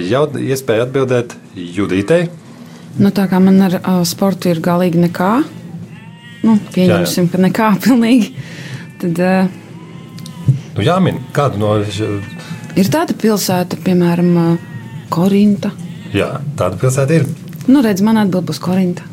Jau 0.04 0.26
iespēja 0.42 0.86
atbildēt 0.86 1.34
Judītei. 1.56 2.28
Nu, 2.98 3.10
tā 3.14 3.28
kā 3.30 3.40
man 3.42 3.62
ar 3.62 3.78
uh, 3.80 4.02
sportu 4.10 4.50
ir 4.52 4.60
galīgi 4.66 5.00
nekā, 5.06 5.32
nu, 6.44 6.58
pieņemsim, 6.74 7.30
ka 7.32 7.42
nekā 7.46 7.72
pilnīgi. 7.86 8.34
Tad 9.02 9.22
uh, 9.22 9.56
Nu, 10.78 10.84
jāmin, 10.86 11.18
kādu 11.34 11.58
no. 11.58 11.72
Ir 12.78 12.90
tāda 12.94 13.16
pilsēta, 13.18 13.80
piemēram, 13.84 14.32
Korinta. 15.14 15.72
Jā, 16.16 16.38
tāda 16.60 16.80
pilsēta 16.82 17.20
ir. 17.20 17.28
Nu, 17.68 17.82
redz, 17.84 18.04
man 18.06 18.20
atbild 18.22 18.48
būs 18.50 18.62
Korinta. 18.64 19.06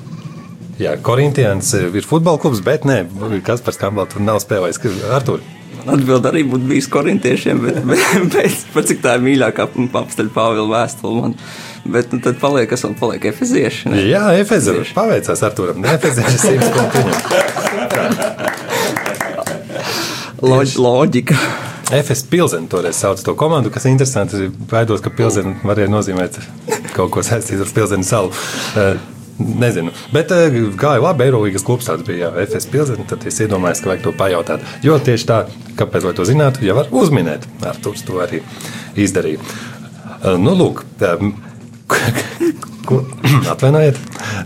Jā, 0.80 0.96
Korintians 1.02 1.70
ir 1.78 2.06
futbola 2.06 2.40
klubs, 2.42 2.62
bet 2.64 2.86
nē, 2.88 3.04
Kaspars 3.46 3.78
Kambals 3.78 4.14
tur 4.14 4.24
nav 4.26 4.40
spēlējis. 4.42 4.80
Artur. 5.14 5.44
Atbilde 5.84 6.30
arī 6.30 6.42
būtu 6.48 6.64
bijis 6.70 6.86
korintiešiem, 6.88 7.58
bet, 7.60 7.80
bet, 7.90 8.04
bet 8.32 8.62
par 8.72 8.86
cik 8.88 9.02
tā 9.04 9.18
ir 9.18 9.24
mīļākā 9.26 9.66
apsteļa 10.00 10.32
Pāvila 10.34 10.70
vēstule 10.70 11.20
man. 11.20 11.36
Bet 11.84 12.14
nu, 12.14 12.20
tad 12.24 12.38
paliek, 12.40 12.70
kas 12.70 12.86
vēl 12.86 12.94
paliek 12.96 13.26
efezieši. 13.28 13.92
Ne? 13.92 14.00
Jā, 14.08 14.24
efezieši. 14.40 14.94
Paveicās 14.96 15.44
Arturam. 15.44 15.82
Ne, 15.84 15.98
efezieši 15.98 16.38
simts. 16.40 16.68
Loģ, 20.44 20.78
loģika. 20.80 21.36
FS 21.92 22.24
Pilsēna 22.30 22.70
toreiz 22.70 22.98
sauc 23.00 23.20
to 23.24 23.34
komandu, 23.38 23.72
kas 23.72 23.84
ir 23.84 23.94
interesanti. 23.94 24.48
Baidos, 24.70 25.02
ka 25.04 25.12
Pilsēna 25.12 25.58
varēja 25.66 25.92
nozīmēt 25.92 26.38
kaut 26.94 27.12
ko 27.14 27.24
saistītu 27.26 27.66
ar 27.66 27.74
Pilsēnas 27.76 28.12
salu. 28.14 28.32
Uh, 28.74 29.10
Nezinu, 29.34 29.90
bet 30.14 30.30
gāja 30.78 31.02
labi. 31.02 31.24
Eirolandes 31.26 31.64
klubs 31.66 31.88
tāds 31.88 32.04
bija 32.06 32.28
jā, 32.28 32.44
FS 32.46 32.68
Pilsēta. 32.70 33.06
Tad 33.10 33.26
es 33.26 33.40
iedomājos, 33.42 33.82
ka 33.82 33.90
vajag 33.90 34.04
to 34.04 34.12
pajautāt. 34.14 34.68
Jo 34.86 35.00
tieši 35.02 35.26
tā, 35.28 35.40
kāpēc 35.80 36.06
lai 36.06 36.14
to 36.14 36.26
zinātu, 36.28 36.62
jau 36.68 36.76
var 36.78 36.92
uzminēt. 36.94 37.48
Ar 37.66 37.80
to 37.82 37.94
arī 38.22 38.44
izdarīja. 38.94 39.42
Uh, 40.22 40.36
nu, 40.40 40.54
lūk, 40.54 40.84
Ko, 42.84 43.00
atvainojiet, 43.52 43.98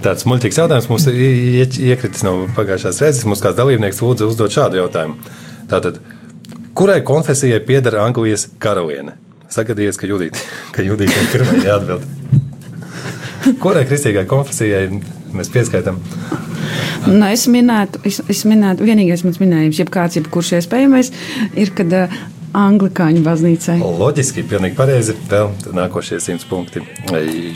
tāds 0.05 0.27
muļķīgs 0.29 0.61
jautājums 0.61 0.89
mums 0.91 1.07
iekritis 1.11 2.23
no 2.27 2.35
pagājušās 2.55 3.01
reizes. 3.03 3.27
Mums 3.27 3.43
kāds 3.43 3.59
dalībnieks 3.59 3.99
lūdza 4.05 4.29
uzdot 4.31 4.55
šādu 4.55 4.79
jautājumu. 4.79 5.19
Tātad, 5.71 5.99
kurai 6.79 7.01
konfesijai 7.03 7.59
pieder 7.67 7.99
Anglijas 7.99 8.47
karaliene? 8.63 9.17
Sagadījies, 9.51 9.99
ka 9.99 10.07
Judīte, 10.07 10.39
ka 10.75 10.85
ir 10.85 10.95
pirmā 11.33 11.59
jāatbild. 11.65 12.05
Kurai 13.63 13.85
kristīgai 13.89 14.27
konfesijai 14.29 14.87
mēs 15.35 15.51
pieskaitām? 15.51 15.99
Nu, 17.09 17.23
es 17.27 17.47
minētu, 17.51 18.03
es, 18.07 18.21
es 18.31 18.45
minētu, 18.47 18.87
vienīgais 18.87 19.25
mans 19.25 19.39
minējums, 19.41 19.79
jebkāds, 19.81 20.19
jebkurš 20.19 20.59
iespējamais, 20.59 21.11
ir, 21.57 21.71
kad 21.75 21.95
uh, 21.97 22.19
Anglikāņu 22.59 23.23
baznīcai. 23.27 23.77
Loģiski, 23.83 24.45
pilnīgi 24.49 24.77
pareizi. 24.79 25.15
Vēl 25.31 25.51
nākošie 25.77 26.19
simts 26.23 26.47
punkti 26.49 26.83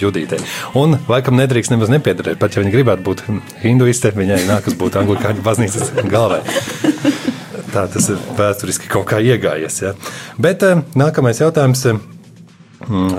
Judītei. 0.00 0.40
Un, 0.78 0.98
laikam, 1.08 1.38
nedrīkst 1.40 1.72
nemaz 1.72 1.92
nepiedarēt. 1.92 2.40
Pat 2.40 2.56
ja 2.56 2.64
viņa 2.64 2.74
gribētu 2.74 3.06
būt 3.06 3.24
hinduiste, 3.64 4.12
viņai 4.16 4.42
nākas 4.50 4.76
būt 4.78 5.00
Anglikāņu 5.02 5.44
baznīcas 5.46 5.94
galvai. 6.12 6.42
Tā 7.72 7.86
tas 7.88 8.08
ir 8.12 8.20
vēsturiski 8.36 8.90
kaut 8.92 9.06
kā 9.10 9.20
iegājies. 9.24 9.78
Ja? 9.82 9.94
Bet 10.40 10.64
nākamais 10.98 11.40
jautājums 11.40 11.86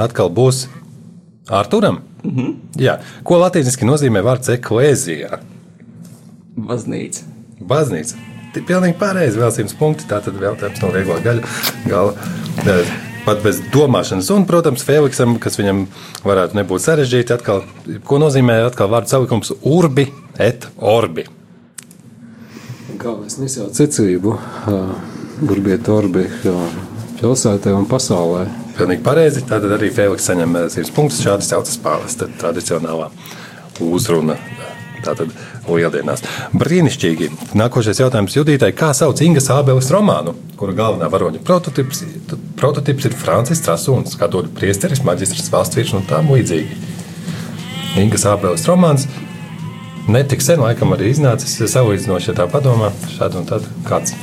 atkal 0.03 0.29
būs 0.29 0.67
Arturam. 1.49 2.01
Mm 2.23 2.35
-hmm. 2.35 2.53
Jā. 2.79 2.99
Ko 3.23 3.39
latīniski 3.39 3.85
nozīmē 3.85 4.21
vārds 4.23 4.49
eklēzijā? 4.49 5.39
Baznīca. 6.57 7.23
Baznīca. 7.59 8.15
Pilnīgi 8.53 8.97
pareizi, 8.99 9.39
vēl 9.39 9.51
simts 9.51 9.73
punkti. 9.73 10.05
Tā 10.07 10.21
tad 10.21 10.33
jautājums 10.41 10.81
no 10.81 10.91
viegla 10.91 11.19
gaļa. 11.19 11.41
Gala. 11.89 12.13
Pat 13.25 13.43
bez 13.43 13.61
domāšanas, 13.71 14.31
un, 14.35 14.45
protams, 14.45 14.83
Feliksam, 14.83 15.37
kas 15.39 15.55
viņam 15.59 15.87
varētu 16.23 16.55
nebūt 16.59 16.83
sarežģīti, 16.83 17.33
atkal, 17.33 17.63
ko 18.03 18.19
nozīmē 18.19 18.65
atkal 18.65 18.89
vārdu 18.91 19.09
salikums 19.09 19.53
urbi 19.61 20.11
et 20.39 20.67
orbi. 20.77 21.25
Galvenais 23.03 23.35
nesauc 23.35 23.73
secību, 23.75 24.33
urbiet 25.43 25.87
orbi 25.91 26.21
pilsētē 27.19 27.73
un 27.75 27.83
pasaulē. 27.89 28.45
Pilnīgi 28.77 29.03
pareizi. 29.03 29.41
Tātad 29.49 29.73
arī 29.75 29.89
Feliks 29.91 30.29
saņem 30.29 30.55
100 30.71 30.93
punktus. 30.95 31.19
Šādi 31.25 31.43
saucas 31.43 31.75
pāvesta 31.83 32.29
tradicionālā 32.39 33.09
uzruna. 33.83 34.37
Tātad 35.03 35.33
lieldienās. 35.67 36.23
Brīnišķīgi. 36.55 37.27
Nākošais 37.59 37.99
jautājums 37.99 38.37
Judītai. 38.37 38.71
Kā 38.77 38.93
sauc 38.95 39.19
Inga 39.25 39.43
Sābeles 39.43 39.91
romānu, 39.91 40.37
kura 40.55 40.77
galvenā 40.77 41.11
varoņa 41.11 41.43
prototyps, 41.43 42.05
prototyps 42.59 43.09
ir 43.09 43.19
Francis 43.19 43.65
Trasuns, 43.65 44.15
kā 44.15 44.31
dod 44.31 44.47
priesteris, 44.55 45.03
maģistrs, 45.03 45.51
valsts 45.51 45.81
vīrs 45.81 45.91
un 45.99 46.07
tam 46.07 46.31
līdzīgi? 46.31 46.79
Inga 47.99 48.23
Sābeles 48.23 48.63
romāns. 48.71 49.09
Netik 50.11 50.41
sen 50.43 50.59
laikam 50.59 50.91
arī 50.95 51.13
iznācis 51.13 51.55
salīdzinoši, 51.71 52.31
ja 52.31 52.39
tā 52.41 52.47
padomā, 52.51 52.89
šādi 53.15 53.39
un 53.39 53.45
tad 53.47 53.67
kāds. 53.87 54.15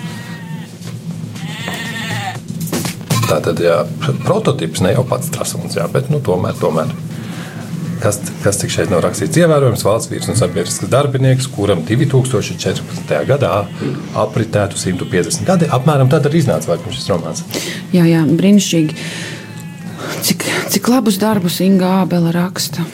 Tā 3.31 3.39
tad, 3.45 3.63
jā, 3.63 3.79
prototyps 4.27 4.83
ne 4.85 4.93
jau 4.93 5.07
pats 5.09 5.31
trasuns, 5.33 5.79
jā, 5.79 5.87
bet 5.93 6.11
nu, 6.13 6.21
tomēr, 6.25 6.57
tomēr. 6.61 6.91
Kas, 8.01 8.17
kas 8.41 8.57
tik 8.61 8.73
šeit 8.73 8.89
nav 8.93 9.03
rakstīts? 9.05 9.37
Ievērojams 9.41 9.83
valsts 9.85 10.09
vīrs 10.09 10.29
un 10.33 10.39
sabiedrisks 10.39 10.89
darbinieks, 10.89 11.49
kuram 11.53 11.83
2014. 11.89 13.13
gadā 13.29 13.51
apritētu 14.23 14.81
150 14.81 15.45
gadi. 15.49 15.69
Apmēram 15.69 16.09
tad 16.13 16.29
arī 16.29 16.41
iznāca 16.41 16.73
laikam 16.73 16.97
šis 16.97 17.11
romāns. 17.13 17.45
Jā, 17.93 18.07
jā, 18.09 18.25
brīnišķīgi. 18.25 18.97
Cik, 20.25 20.49
cik 20.73 20.89
labus 20.93 21.21
darbus 21.21 21.61
Inga 21.65 22.01
Ābela 22.01 22.33
raksta. 22.37 22.89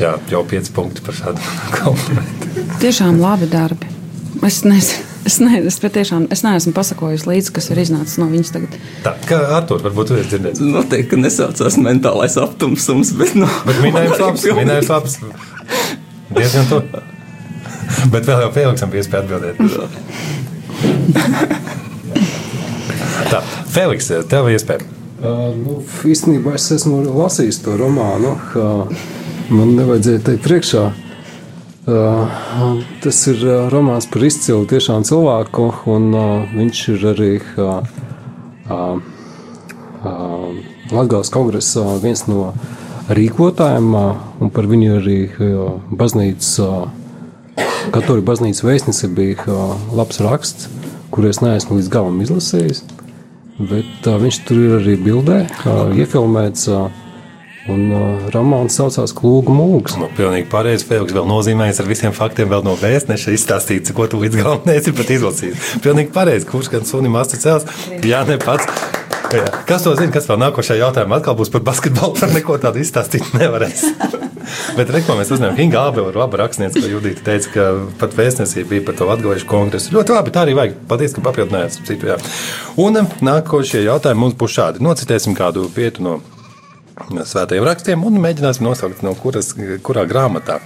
Jā, 0.00 0.16
jau 0.30 0.42
5 0.50 0.70
punkti 0.74 1.04
par 1.06 1.14
šādu 1.16 1.50
komplimentu. 1.78 2.68
Tiešām 2.82 3.20
labi 3.22 3.50
darbi. 3.50 3.90
Es 4.44 4.64
nezinu. 4.66 5.10
Es, 5.24 5.38
ne, 5.40 5.56
es 5.64 5.78
patiešām 5.80 6.26
es 6.34 6.42
neesmu 6.44 6.74
pasakojusi 6.76 7.24
līdzi, 7.30 7.52
kas 7.56 7.70
ir 7.72 7.78
iznācis 7.80 8.18
no 8.20 8.26
viņas 8.28 8.50
tagad. 8.52 8.74
Tā 9.06 9.14
kā 9.24 9.38
Artur, 9.56 9.80
varbūt 9.80 10.12
jūs 10.12 10.26
dzirdējāt. 10.28 10.60
Noteikti, 10.60 11.08
ka 11.14 11.18
nesaucās 11.22 11.78
mentālais 11.80 12.36
aptumsums, 12.42 13.14
bet 13.16 13.32
no. 13.38 13.48
Bet 13.64 13.80
minējums 13.80 14.20
labs, 14.20 14.44
minējums 14.60 14.90
labs. 14.92 15.16
Diezgan 16.28 16.68
to. 16.68 16.82
Bet 18.12 18.28
vēl 18.28 18.44
jau 18.44 18.50
Feliksam 18.52 18.92
bija 18.92 19.00
iespēja 19.00 19.24
atbildēt. 19.24 19.56
Tā, 23.32 23.40
Feliks, 23.72 24.12
tev 24.28 24.50
ir 24.50 24.58
iespēja. 24.58 24.84
Uh, 25.24 25.54
nu, 25.56 25.80
īstenībā 26.04 26.58
es 26.58 26.68
esmu 26.74 27.00
lasījis 27.08 27.62
to 27.64 27.78
romānu. 27.80 28.36
Uh, 28.60 29.04
man 29.52 29.74
nevajadzēja 29.78 30.22
teikt 30.24 30.44
priekšā. 30.46 30.84
Uh, 31.84 32.30
tas 33.04 33.18
ir 33.28 33.42
uh, 33.44 33.66
romāns 33.68 34.06
par 34.08 34.24
izcilu 34.24 34.64
cilvēku, 34.64 35.66
un 35.92 36.06
uh, 36.16 36.54
viņš 36.54 36.80
ir 36.94 37.04
arī 37.10 37.32
uh, 37.60 37.82
uh, 38.72 38.96
Latvijas 40.88 41.28
kongresa 41.34 41.84
viens 42.00 42.24
no 42.24 42.54
rīkotājiem, 43.12 43.90
uh, 43.92 44.16
un 44.40 44.48
par 44.48 44.64
viņu 44.70 44.96
arī 45.02 45.18
uh, 45.28 45.76
baznīcas, 45.92 46.54
uh, 46.64 46.88
katoļu 47.92 48.24
baznīcas 48.24 48.64
vēstnese 48.64 49.12
bija 49.12 49.44
uh, 49.44 49.76
labs 49.92 50.24
raksts, 50.24 50.72
kur 51.12 51.28
es 51.28 51.44
neesmu 51.44 51.82
līdz 51.82 51.92
galam 51.92 52.16
izlasījis. 52.24 52.80
Bet 53.60 54.08
uh, 54.08 54.16
viņš 54.24 54.44
tur 54.48 54.56
ir 54.56 54.78
arī 54.80 54.96
bildē, 55.04 55.42
uh, 55.68 55.92
iefilmēts. 55.92 56.70
Uh, 56.72 57.03
Un 57.72 57.84
uh, 57.96 58.24
romāns 58.34 58.74
saucās 58.76 59.14
Klūga 59.16 59.52
mūks. 59.54 59.94
Nu, 59.96 60.10
pilnīgi 60.16 60.50
pareizi. 60.52 60.84
Feliks 60.88 61.14
vēl 61.16 61.24
nozīmējis 61.30 61.80
ar 61.80 61.88
visiem 61.88 62.16
faktiem 62.16 62.50
vēl 62.50 62.64
no 62.66 62.74
vēstneša 62.76 63.32
izstāstīts, 63.38 63.94
ko 63.96 64.04
tu 64.10 64.20
līdz 64.20 64.36
galam 64.42 64.66
neesi 64.68 64.92
pat 64.96 65.12
izlasījis. 65.14 65.78
Pilnīgi 65.84 66.12
pareizi. 66.12 66.48
Kurš 66.50 66.68
gan 66.74 66.84
sunim 66.88 67.16
astu 67.16 67.40
cels? 67.40 67.64
Jā, 68.04 68.20
ne 68.28 68.36
pats. 68.42 68.68
Jā. 69.32 69.46
Kas 69.66 69.82
to 69.86 69.94
zina, 69.96 70.12
kas 70.14 70.28
vēl 70.28 70.38
nākošajā 70.44 70.82
jautājumā 70.82 71.18
atkal 71.18 71.34
būs 71.38 71.50
par 71.50 71.64
basketbolu, 71.66 72.18
par 72.20 72.34
neko 72.36 72.58
tādu 72.62 72.82
izstāstīt 72.84 73.32
nevarēs. 73.34 73.86
Bet 74.76 74.92
reko 74.92 75.16
mēs 75.18 75.32
uzņēmām 75.34 75.56
Hinga 75.58 75.86
Ābelu, 75.88 76.12
laba 76.14 76.42
rakstniece, 76.44 76.82
ko 76.84 76.90
Judita 76.92 77.24
teica, 77.26 77.50
ka 77.54 77.64
pat 77.98 78.14
vēstnesī 78.18 78.66
bija 78.68 78.84
par 78.86 78.98
to 78.98 79.08
atgājuši 79.14 79.48
kongresu. 79.50 79.94
Ļoti 79.96 80.14
labi, 80.14 80.34
tā 80.36 80.44
arī 80.44 80.54
vajag. 80.58 80.76
Paldies, 80.90 81.16
ka 81.16 81.24
papildinājāt 81.24 81.80
citu. 81.80 82.12
Jā. 82.12 82.20
Un 82.84 83.00
um, 83.00 83.10
nākošie 83.24 83.82
jautājumi 83.86 84.26
mums 84.26 84.38
būs 84.38 84.54
šādi. 84.58 84.84
Nocitēsim 84.84 85.34
kādu 85.38 85.66
vietu 85.74 86.04
no 86.04 86.20
svētajiem 86.94 87.64
rakstiem 87.66 88.04
un 88.06 88.20
mēģināsim 88.22 88.64
nosaukt, 88.66 89.02
no 89.02 89.14
kuras, 89.18 89.50
kurā 89.82 90.04
grāmatā 90.06 90.60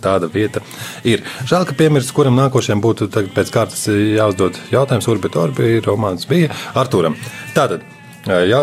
tāda 0.00 0.30
vieta 0.32 0.62
ir. 1.04 1.24
Žēl, 1.48 1.66
ka 1.68 1.76
piemirst, 1.76 2.14
kuram 2.16 2.38
nākošajam 2.38 2.80
būtu 2.80 3.10
pēc 3.34 3.52
kārtas 3.52 3.84
jāuzdod 3.90 4.56
jautājums, 4.72 5.08
Urbit 5.12 5.36
Orbi, 5.36 5.76
romāns 5.84 6.24
bija 6.30 6.48
Arturam. 6.78 7.18
Tātad, 7.56 7.84
jā, 8.24 8.62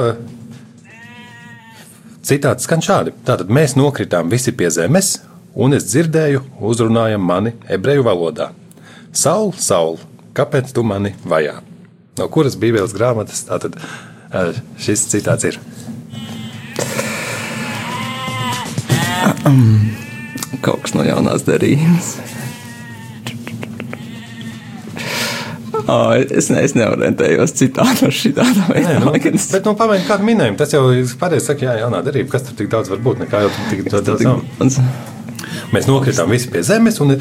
citāts 2.26 2.66
skan 2.66 2.82
šādi. 2.82 3.14
Tātad 3.28 3.54
mēs 3.54 3.78
nokritām 3.78 4.34
visi 4.34 4.56
pie 4.58 4.72
zemes, 4.74 5.20
un 5.54 5.78
es 5.78 5.86
dzirdēju, 5.92 6.44
uzrunājam 6.66 7.22
mani 7.22 7.54
ebreju 7.70 8.10
valodā. 8.10 8.52
Saul, 9.14 9.54
Saul, 9.54 10.02
kāpēc 10.38 10.74
tu 10.74 10.84
mani 10.86 11.14
vajā? 11.26 11.60
No 12.18 12.26
kuras 12.34 12.58
bībeles 12.58 12.98
grāmatas 12.98 13.46
tātad 13.46 13.78
šis 14.82 15.06
citāts 15.14 15.46
ir? 15.46 15.62
Um, 19.48 19.92
kaut 20.66 20.84
kas 20.84 20.96
no 20.98 21.06
jaunās 21.08 21.46
derības. 21.48 22.16
Oh, 25.88 26.12
es, 26.12 26.50
ne, 26.52 26.60
es 26.68 26.74
neorientējos 26.76 27.54
citādi 27.56 28.04
no 28.04 28.10
šī 28.12 28.34
tāda 28.36 28.66
veida. 28.68 28.98
Nu, 29.00 29.14
bet, 29.16 29.64
nu, 29.64 29.72
pamēģiniet, 29.80 30.08
kādu 30.10 30.28
minējumu. 30.28 30.58
Tas 30.60 30.74
jau 30.76 30.82
ir 30.92 31.14
pareizi, 31.22 31.46
saka, 31.48 31.64
jā, 31.64 31.78
jaunā 31.86 32.02
derība. 32.04 32.34
Kas 32.34 32.44
tur 32.44 32.58
tik 32.60 32.68
daudz 32.74 32.92
var 32.92 33.00
būt? 33.06 33.22
Nekā 33.24 33.46
jau 33.46 33.52
tik 33.70 33.86
daudz. 33.94 34.26
daudz 34.60 34.82
Mēs 35.72 35.88
nokritām 35.88 36.32
visi 36.32 36.52
pie 36.52 36.64
zemes, 36.68 37.00
un, 37.04 37.16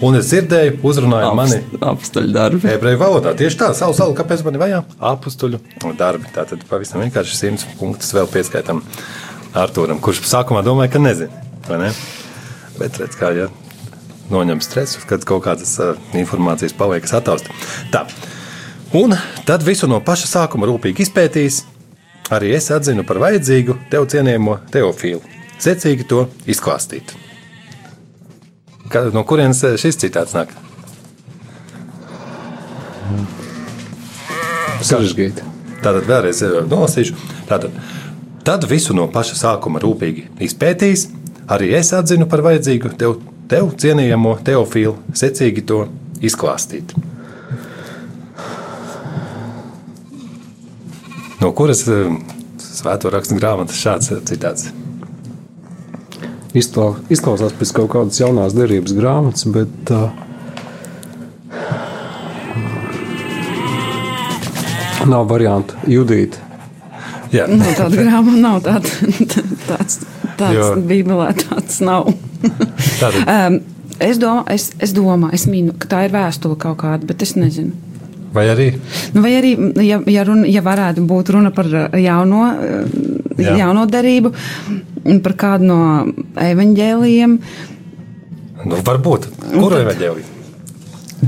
Un 0.00 0.16
es 0.16 0.30
dzirdēju, 0.30 0.78
uzrunāja 0.88 1.28
mani 1.36 1.58
apstuļu 1.84 2.32
darbi. 2.32 2.68
ebreju 2.72 2.96
valodā. 3.02 3.34
Tieši 3.36 3.58
tā, 3.60 3.66
savu 3.76 3.92
salu, 3.96 4.14
kāpēc 4.16 4.40
man 4.46 4.56
vajā 4.62 4.78
apstuļu 5.10 5.60
darbi. 5.98 6.30
Tātad 6.32 6.64
pavisam 6.70 7.02
vienkārši 7.04 7.36
simts 7.36 7.66
punktus 7.76 8.14
vēl 8.16 8.30
pieskaitam 8.32 8.80
Artūram, 9.60 10.00
kurš 10.00 10.22
sākumā 10.30 10.64
domāja, 10.64 10.94
ka 10.94 11.04
nezina. 11.04 11.49
Vai 11.70 11.80
Ne? 11.86 11.90
Bet 12.80 12.98
redz, 13.00 13.16
kā 13.18 13.32
ja 13.36 13.48
noņem 14.30 14.60
stresu, 14.64 15.02
kad 15.08 15.24
kaut 15.26 15.44
kādas 15.44 15.74
uh, 15.82 15.96
informācijas 16.16 16.76
paliekas 16.76 17.14
ataust. 17.18 17.50
Tā. 17.92 18.06
Un 18.96 19.14
tad 19.46 19.62
visu 19.66 19.88
no 19.90 20.00
paša 20.02 20.30
sākuma 20.30 20.68
rūpīgi 20.70 21.04
izpētījis. 21.06 21.64
Arī 22.30 22.52
es 22.54 22.70
atzinu 22.70 23.02
par 23.06 23.18
vajadzīgu 23.22 23.76
tev 23.90 24.06
cienījamo 24.10 24.60
teofīlu. 24.70 25.22
Secīgi 25.60 26.06
to 26.08 26.24
izklāstīt. 26.50 27.14
Kā, 28.90 29.04
no 29.14 29.22
kurienes 29.26 29.62
eh, 29.66 29.76
šis 29.78 29.98
citāts 30.02 30.34
nāk? 30.34 30.54
Sarežģīti. 34.80 35.46
Tātad 35.84 36.06
vēlreiz 36.08 36.42
eh, 36.46 36.60
nolasīšu. 36.70 37.18
Tātad, 37.50 37.74
tad 38.46 38.66
visu 38.70 38.96
no 38.96 39.06
paša 39.12 39.38
sākuma 39.42 39.82
rūpīgi 39.82 40.30
izpētījis. 40.46 41.08
Arī 41.50 41.72
es 41.74 41.90
atzinu 41.96 42.28
par 42.30 42.44
vajadzīgu 42.46 42.92
tev, 43.00 43.16
tev 43.50 43.72
cienījamo 43.82 44.36
teofīlu, 44.46 44.94
secīgi 45.18 45.64
to 45.66 45.80
izklāstīt. 46.22 46.94
No 51.40 51.50
kuras 51.56 51.82
eh, 51.88 52.10
svēto 52.60 53.10
rakstu 53.14 53.38
grāmatas 53.40 53.80
šāds 53.80 54.12
eh, 54.14 54.20
citāts? 54.28 54.68
Izklā- 56.54 56.96
Izklausās 57.14 57.54
pēc 57.58 57.72
kaut 57.76 57.90
kādas 57.94 58.18
jaunās 58.20 58.54
derības 58.58 58.92
grāmatas, 58.98 59.46
bet 59.54 59.92
uh, 59.94 60.08
nav 65.06 65.26
variantu 65.30 65.78
judīt. 65.90 66.36
Jā, 67.30 67.44
Nav 67.46 67.70
tāda 67.78 67.94
grāmata, 68.02 68.40
nav 68.42 68.56
tāda, 68.66 69.39
tāds, 69.70 70.00
tāds 70.40 70.58
Jo. 70.58 70.72
bībelē, 70.90 71.30
tāds 71.44 71.80
nav. 71.86 72.10
tātad, 73.00 73.20
um, 73.24 73.60
es, 73.98 74.18
domā, 74.20 74.44
es, 74.54 74.70
es 74.82 74.94
domāju, 74.96 75.32
es 75.36 75.46
minu, 75.50 75.76
ka 75.78 75.90
tā 75.90 76.02
ir 76.08 76.14
vēstule 76.14 76.58
kaut 76.60 76.80
kāda, 76.82 77.06
bet 77.08 77.22
es 77.26 77.36
nezinu. 77.38 77.72
vai 78.34 78.46
arī 78.50 78.68
Nu, 79.14 79.22
vai 79.24 79.32
arī, 79.38 79.56
ja, 79.82 79.98
ja, 80.06 80.24
runa, 80.24 80.46
ja 80.46 80.62
varētu 80.62 81.02
būt 81.06 81.32
runa 81.34 81.50
par 81.54 81.66
uh, 81.66 81.88
jauno, 81.98 82.44
uh, 82.46 82.98
Jā. 83.40 83.56
jauno 83.64 83.86
darību, 83.90 84.34
par 85.24 85.34
kādu 85.40 85.64
no 85.70 85.78
evaņģēlījiem, 86.36 87.38
nu, 88.68 88.82
varbūt 88.84 89.30
kuru 89.54 89.80
evaņģēliju? 89.80 90.36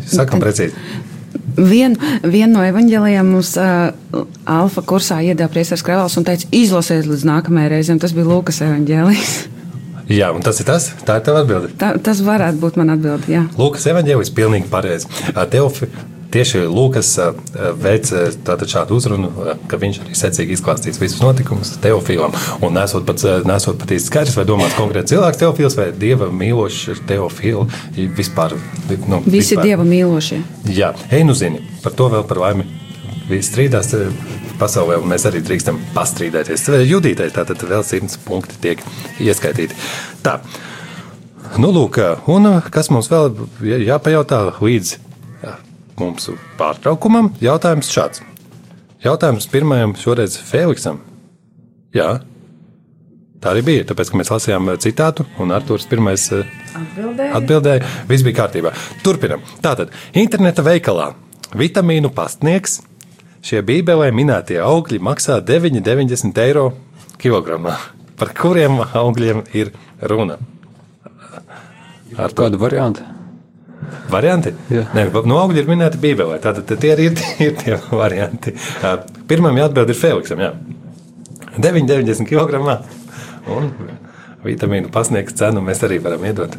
Sakam 0.08 0.40
precīzi. 0.40 0.76
Vienu 1.56 2.12
vien 2.24 2.52
no 2.52 2.62
evaņģēlījiem 2.64 3.32
mums 3.34 3.54
uh, 3.60 3.92
Alfa 4.48 4.84
kursā 4.86 5.20
iedeva 5.24 5.50
Priesars 5.52 5.84
Krevels 5.86 6.16
un 6.20 6.26
teica, 6.28 6.48
izlasiet 6.54 7.08
līdz 7.08 7.26
nākamajai 7.28 7.72
reizei, 7.74 7.96
un 7.96 8.02
tas 8.02 8.14
bija 8.16 8.28
Lūkas 8.28 8.62
evaņģēlijs. 8.66 9.34
Jā, 10.12 10.32
un 10.34 10.42
tas 10.44 10.58
ir 10.60 10.66
tas, 10.68 10.90
tā 11.06 11.18
ir 11.18 11.26
tava 11.26 11.44
atbilde. 11.44 11.70
Tā, 11.80 11.92
tas 12.02 12.20
varētu 12.24 12.58
būt 12.60 12.78
man 12.80 12.92
atbildi, 12.96 13.32
jā. 13.32 13.44
Lūkas 13.56 13.86
evanģēlis 13.92 14.32
pilnīgi 14.36 14.68
pareizi. 14.72 15.08
Teofi, 15.52 15.88
tieši 16.32 16.62
Lūkas 16.72 17.10
veic 17.82 18.08
tātad 18.46 18.68
šādu 18.72 18.96
uzrunu, 18.98 19.30
ka 19.70 19.78
viņš 19.80 20.00
arī 20.04 20.16
secīgi 20.18 20.56
izklāstīs 20.56 21.00
visus 21.02 21.20
notikumus 21.22 21.74
Teofilam. 21.82 22.32
Un 22.64 22.74
nesot 22.78 23.04
pat, 23.08 23.22
nesot 23.48 23.78
pat 23.82 23.94
īsti 23.96 24.08
skaidrs, 24.10 24.36
vai 24.40 24.46
domāts 24.48 24.76
konkrēti 24.78 25.14
cilvēks 25.14 25.40
Teofils 25.42 25.76
vai 25.78 25.90
dieva 25.92 26.30
mīlošs 26.32 27.04
Teofils. 27.08 27.72
Vispār, 28.16 28.56
nu, 29.06 29.22
Visi 29.26 29.52
vispār. 29.54 29.66
dieva 29.68 29.84
mīlošie. 29.88 30.40
Jā, 30.72 30.92
ej, 31.12 31.24
nu 31.28 31.36
zini, 31.38 31.60
par 31.84 31.92
to 31.98 32.08
vēl 32.12 32.24
par 32.28 32.40
laimi. 32.46 32.66
Visi 33.28 33.52
strīdās 33.52 33.92
eh, 33.94 34.10
pasaulē, 34.58 34.96
un 35.02 35.08
mēs 35.12 35.24
arī 35.28 35.40
drīkstam 35.46 35.78
pastrīdēties. 35.94 36.64
Judītai 36.90 37.28
tātad 37.34 37.62
vēl 37.68 37.84
simts 37.86 38.18
punkti 38.24 38.58
tiek 38.64 38.82
ieskaitīti. 39.22 39.76
Tā. 40.26 40.40
Nu, 41.60 41.68
lūk, 41.74 41.98
un 42.32 42.48
kas 42.72 42.88
mums 42.92 43.10
vēl 43.12 43.32
jā- 43.60 43.80
jāpajautā 43.92 44.38
līdz 44.64 44.92
jā, 44.96 44.98
mums 46.00 46.28
pārtraukumam? 46.58 47.32
Jautājums 47.42 47.90
šāds. 47.92 48.22
Jautājums 49.02 49.48
pirmajam 49.50 49.96
šoreiz 49.98 50.36
Feliksam. 50.46 51.00
Jā, 51.92 52.20
tā 53.42 53.50
arī 53.52 53.64
bija, 53.66 53.86
tāpēc, 53.90 54.12
ka 54.12 54.20
mēs 54.20 54.30
lasījām 54.32 54.70
citātu, 54.80 55.26
un 55.42 55.52
Artūrs 55.52 55.88
pirmais 55.90 56.28
eh, 56.32 56.46
Atbildēja. 56.78 57.34
Atbildēja, 57.40 57.90
viss 58.08 58.24
bija 58.24 58.38
kārtībā. 58.44 58.72
Turpinam. 59.04 59.42
Tātad, 59.64 59.92
interneta 60.16 60.64
veikalā 60.64 61.12
vitamīnu 61.58 62.12
pastnieks. 62.14 62.80
Šie 63.42 63.58
bībelē 63.66 64.12
minētie 64.14 64.60
augļi 64.62 65.00
maksā 65.02 65.40
9,90 65.42 66.38
eiro 66.44 66.68
kilogramā. 67.18 67.74
Par 68.18 68.30
kuriem 68.38 68.78
augļiem 68.86 69.42
ir 69.58 69.72
runa? 70.06 70.38
Ar 72.14 72.30
to 72.30 72.44
Kāda 72.44 72.60
varianta? 72.60 73.08
Varianti? 74.12 74.52
Jā. 74.72 74.86
Nē, 74.96 75.08
no 75.28 75.40
augļi 75.42 75.62
ir 75.62 75.70
minēti 75.70 76.00
bībelē. 76.02 76.38
Tātad 76.42 76.70
tie 76.80 76.94
ir, 77.06 77.18
ir 77.46 77.58
tie 77.60 77.78
varianti. 77.90 78.54
Pirmam 79.28 79.58
jāatbild 79.60 79.92
ir 79.92 79.98
Feliksam. 79.98 80.42
Jā. 80.42 80.54
9,90 81.58 82.28
kg. 82.28 82.78
Un 83.52 83.72
vitamīnu 84.46 84.90
pasniegts 84.92 85.36
cenu 85.38 85.62
mēs 85.64 85.82
arī 85.86 86.00
varam 86.02 86.24
iedot. 86.26 86.56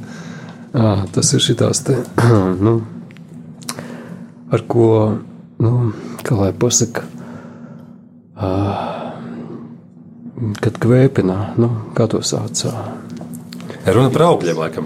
À, 0.73 1.03
tas 1.13 1.29
ir 1.35 1.43
šitās 1.43 1.83
te, 1.85 1.99
nu, 2.65 2.79
ar 4.53 4.63
ko, 4.69 4.87
nu, 5.61 5.73
kā 6.25 6.37
lai 6.39 6.49
pasaka, 6.57 7.03
ā, 8.33 8.49
kad 10.63 10.79
kvēpinā, 10.81 11.37
nu, 11.61 11.69
kā 11.97 12.07
to 12.09 12.23
sauc, 12.25 12.65
ā, 12.71 12.87
Runa 13.83 14.09
par 14.13 14.23
augļiem, 14.29 14.59
laikam. 14.61 14.85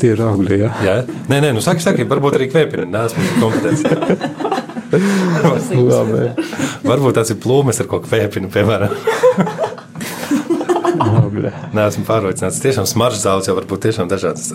tie 0.00 0.10
ir 0.12 0.20
augļi, 0.20 0.58
jā. 0.60 0.72
Jā, 0.84 0.96
nē, 1.30 1.38
nē, 1.40 1.52
nu 1.56 1.62
saki, 1.64 1.80
saki, 1.84 2.04
varbūt 2.08 2.36
arī 2.36 2.50
kvēpina. 2.52 2.84
Nē, 2.90 3.06
esmu 3.08 3.20
kompetents. 3.40 3.82
Labi, 5.76 6.28
Varbūt 6.86 7.16
tas 7.16 7.32
ir 7.32 7.40
plūmes 7.42 7.80
ar 7.82 7.88
ko 7.90 8.02
kvēpinu, 8.04 8.50
piemēram. 8.52 8.92
Nē, 11.36 11.86
esmu 11.86 12.04
pārliecināts. 12.08 12.60
Tiešām 12.62 12.86
smaržas 12.88 13.24
zāles 13.24 13.48
jau 13.48 13.56
var 13.56 13.66
būt 13.68 13.86
tiešām 13.88 14.08
dažādas. 14.10 14.52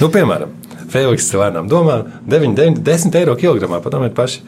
Nu, 0.00 0.08
piemēram, 0.12 0.52
Feliks 0.92 1.32
lēnām 1.34 1.68
domā 1.70 2.02
9, 2.30 2.54
9, 2.60 2.80
10 2.86 3.18
eiro 3.20 3.34
kilogramā. 3.40 3.80
Padomājiet 3.84 4.16
paši. 4.16 4.44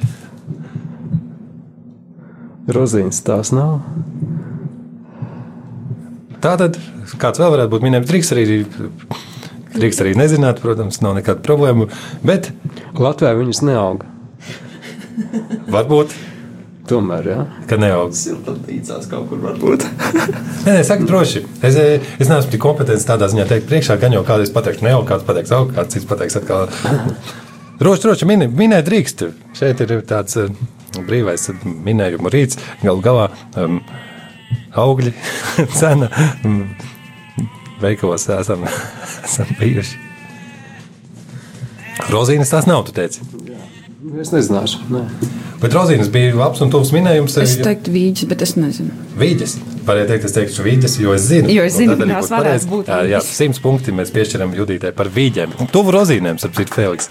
Rozīnas 2.77 3.21
tās 3.27 3.53
nav. 3.55 3.81
Tātad, 6.47 6.77
kāds 7.19 7.41
vēl 7.43 7.51
varētu 7.57 7.73
būt 7.73 7.83
minējums, 7.83 8.07
drīkst 8.07 8.35
arī, 8.37 8.61
drīkst 9.75 10.03
arī 10.05 10.13
nezināt, 10.15 10.61
protams, 10.63 11.01
nav 11.03 11.17
nekāda 11.17 11.43
problēma. 11.43 11.89
Bet 12.23 12.53
Latvijā 12.95 13.33
viņas 13.35 13.63
neaug. 13.67 14.05
varbūt, 15.75 16.15
Tomēr, 16.87 17.27
jā. 17.33 17.41
ka 17.67 17.81
neaug. 17.83 18.15
Siltumnīcās 18.15 19.09
kaut 19.11 19.27
kur 19.33 19.43
varbūt. 19.43 19.89
Nē, 20.69 20.77
nē, 20.77 20.85
saka, 20.87 21.03
droši. 21.09 21.43
Es, 21.67 21.75
es 21.75 22.31
neesmu 22.31 22.53
tik 22.53 22.63
kompetents 22.63 23.09
tādā 23.09 23.27
ziņā 23.33 23.49
teikt, 23.51 23.67
priekšā 23.67 23.99
gan 23.99 24.15
jau 24.15 24.23
kādreiz 24.29 24.55
pateikšu, 24.55 24.87
ne 24.87 24.95
jau 24.95 25.03
kāds 25.09 25.27
pateiks, 25.27 25.55
aug, 25.57 25.75
kāds 25.75 25.99
cits 25.99 26.07
pateiks 26.07 26.39
atkal. 26.39 26.71
Droši, 27.83 28.05
droši, 28.07 28.31
minē, 28.31 28.47
minēt 28.55 28.87
drīkst. 28.87 29.27
Šeit 29.59 29.83
ir 29.83 29.99
tāds 30.07 30.39
uh, 30.39 30.53
brīvais 31.03 31.51
minējuma 31.67 32.31
rīts, 32.31 32.63
galu 32.87 33.03
galā 33.03 33.33
um, 33.59 33.81
augļi, 34.77 35.13
cena. 35.81 36.11
um, 36.45 36.63
Veikalos 37.83 38.29
esam, 38.33 38.63
esam 39.27 39.51
bijuši. 39.61 39.99
Rozīnes 42.13 42.51
tās 42.53 42.67
nav, 42.69 42.85
tu 42.89 42.93
teici. 42.97 43.25
Es 44.21 44.31
nezināšu. 44.31 44.85
Nē. 44.93 45.01
Bet 45.61 45.73
Rozīnes 45.75 46.09
bija 46.13 46.35
labs 46.37 46.61
un 46.63 46.71
tuvs 46.71 46.93
minējums. 46.95 47.35
Es 47.43 47.57
teiktu, 47.59 47.91
vīģis, 47.95 48.27
bet 48.31 48.43
es 48.45 48.53
nezinu. 48.61 48.93
Vīģis. 49.19 49.55
Varētu 49.89 50.11
teikt, 50.13 50.27
es 50.29 50.35
teiktu, 50.37 50.65
vīģis, 50.67 50.95
jo 51.03 51.15
es 51.17 51.25
zinu. 51.31 51.51
Jo 51.53 51.65
es 51.67 51.77
zinu, 51.79 51.97
arī 51.97 52.09
tās 52.13 52.29
būtu 52.29 52.37
varētu 52.37 52.69
būt 52.71 52.91
Jā, 52.93 52.99
jā, 53.17 53.21
simts 53.25 53.61
punkti 53.65 53.95
mēs 53.97 54.13
piešķiram 54.15 54.53
Judītai 54.57 54.93
par 54.97 55.11
vīģiem. 55.15 55.57
Tuvu 55.75 55.95
rozīnēm, 55.97 56.39
ap 56.39 56.57
citu, 56.61 56.77
Feliks. 56.77 57.11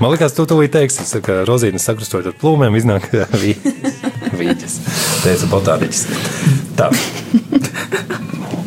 Man 0.00 0.12
liekas, 0.14 0.34
tu 0.36 0.46
tūlīt 0.48 0.72
teiksi, 0.74 1.06
ka 1.24 1.42
rozīnes 1.48 1.86
sakrustojot 1.86 2.32
ar 2.32 2.36
plūmēm 2.40 2.76
iznāk 2.80 3.08
vī- 3.42 3.58
vīģis. 4.40 4.78
Teica 5.26 5.50
botāniķis. 5.52 6.06
Tā. 6.74 6.90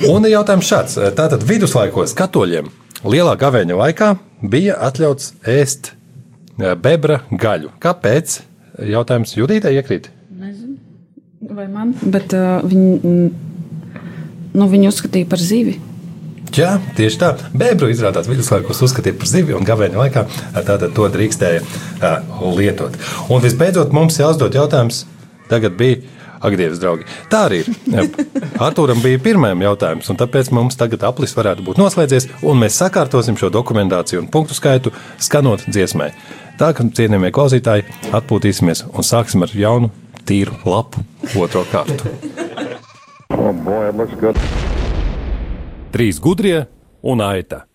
Un 0.07 0.27
jautājums 0.29 0.67
šāds. 0.69 0.99
Tātad 1.17 1.43
viduslaikos 1.47 2.13
katoļiem 2.17 2.69
lielā 3.07 3.33
gavēņa 3.39 3.77
laikā 3.77 4.11
bija 4.41 4.77
atļauts 4.87 5.33
ēst 5.49 5.91
eh, 5.93 6.75
bebra 6.75 7.23
gaļu. 7.31 7.73
Kāpēc? 7.83 8.41
Jautājums 8.87 9.33
Judītai 9.33 9.73
iekrīt. 9.79 10.11
Vai 11.47 11.67
man? 11.69 11.93
Bet 12.01 12.33
uh, 12.33 12.63
viņi, 12.65 12.95
mm, 12.97 13.99
nu, 14.57 14.67
viņi 14.69 14.89
uzskatīja 14.89 15.29
par 15.29 15.41
zivi. 15.41 15.75
Jā, 16.57 16.77
tieši 16.97 17.19
tā. 17.21 17.29
Bēbru 17.57 17.89
izrādās 17.93 18.29
viduslaikos 18.29 18.81
uzskatīja 18.85 19.17
par 19.19 19.29
zivju, 19.29 19.57
un 19.59 19.67
gavēņa 19.67 19.99
laikā 19.99 20.23
tātad 20.55 20.87
to 20.97 21.07
drīkstēja 21.13 21.61
uh, 21.61 22.41
lietot. 22.57 22.97
Un 23.33 23.43
visbeidzot, 23.43 23.93
mums 23.93 24.17
jāuzdod 24.21 24.57
jautājums, 24.57 25.03
tagad 25.51 25.77
bija. 25.79 26.01
Ak, 26.37 26.53
Dievs, 26.57 26.79
draugi. 26.81 27.07
Tā 27.31 27.45
arī 27.47 27.63
ir. 27.63 27.69
Arthūram 28.61 29.01
bija 29.01 29.21
pirmajam 29.23 29.63
jautājums, 29.65 30.09
un 30.11 30.19
tāpēc 30.19 30.51
mums 30.53 30.77
tagad 30.79 31.05
aplis 31.07 31.33
varētu 31.37 31.65
būt 31.65 31.81
noslēdzies, 31.81 32.29
un 32.45 32.61
mēs 32.61 32.77
sakārtosim 32.81 33.39
šo 33.39 33.49
dokumentāciju 33.53 34.21
un 34.23 34.29
punktu 34.33 34.57
skaitu 34.57 34.93
skanot 35.21 35.65
dziesmai. 35.69 36.11
Tā 36.57 36.71
kā 36.77 36.85
cienījamie 36.85 37.33
klausītāji, 37.33 37.85
atpūtīsimies 38.17 38.85
un 38.89 39.05
sāksim 39.05 39.45
ar 39.45 39.53
jaunu, 39.53 39.91
tīru 40.27 40.57
lapu 40.65 41.03
otro 41.37 41.65
kārtu. 41.71 42.13
Oh, 43.29 43.53
boy, 43.53 43.89
it 43.89 43.97
looks 43.97 44.17
good. 44.21 44.37
Trīs 45.93 46.21
gudrie 46.21 46.65
un 47.01 47.21
aita. 47.23 47.65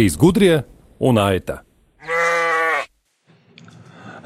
Trīs 0.00 0.14
gudrie 0.16 0.54
un 1.04 1.18
aita. 1.20 1.58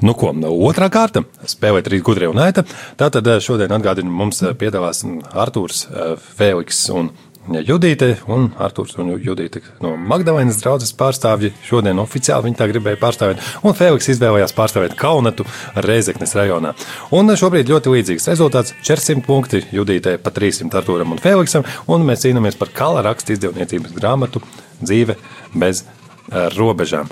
Nu, 0.07 0.13
ko, 0.15 0.29
otrā 0.69 0.87
kārta 0.87 1.25
spēlē 1.51 1.81
trīs 1.83 2.05
gudrie 2.07 2.29
un 2.31 2.39
aita. 2.39 2.63
Tātad 2.95 3.27
eh, 3.27 3.41
šodien 3.43 3.75
atgādinu, 3.75 4.13
mums 4.23 4.39
eh, 4.45 4.53
piedalās 4.55 5.03
Artūrs, 5.35 5.81
eh, 5.91 6.13
Fēliks 6.39 6.79
un 6.95 7.11
Judīte. 7.45 8.13
Un 8.31 8.53
Artūrs 8.55 8.95
un 9.03 9.11
Judīte 9.19 9.65
no 9.83 9.97
Magdalēnas 9.99 10.61
draugas 10.63 10.95
pārstāvji. 10.95 11.51
Šodien 11.67 11.99
oficiāli 11.99 12.47
viņi 12.47 12.61
tā 12.61 12.69
gribēja 12.71 13.01
pārstāvēt. 13.03 13.43
Un 13.67 13.75
Fēliks 13.75 14.13
izvēlējās 14.15 14.55
pārstāvēt 14.55 14.95
Kaunatu 15.01 15.43
Reizeknes 15.75 16.37
rajonā. 16.39 16.77
Un 17.19 17.35
šobrīd 17.35 17.73
ļoti 17.75 17.97
līdzīgs 17.97 18.31
rezultāts- 18.31 18.77
400 18.87 19.27
punkti 19.27 19.65
Judītē, 19.75 20.21
pa 20.23 20.31
300 20.31 20.79
Artūram 20.79 21.19
un 21.19 21.19
Fēliksam. 21.19 21.67
Un 21.89 22.07
mēs 22.07 22.23
cīnāmies 22.23 22.57
par 22.63 22.71
kala 22.71 23.03
rakstu 23.03 23.35
izdevniecības 23.35 23.99
grāmatu 23.99 24.41
dzīve 24.89 25.17
bez 25.55 25.85
eh, 25.85 26.49
robežām. 26.57 27.11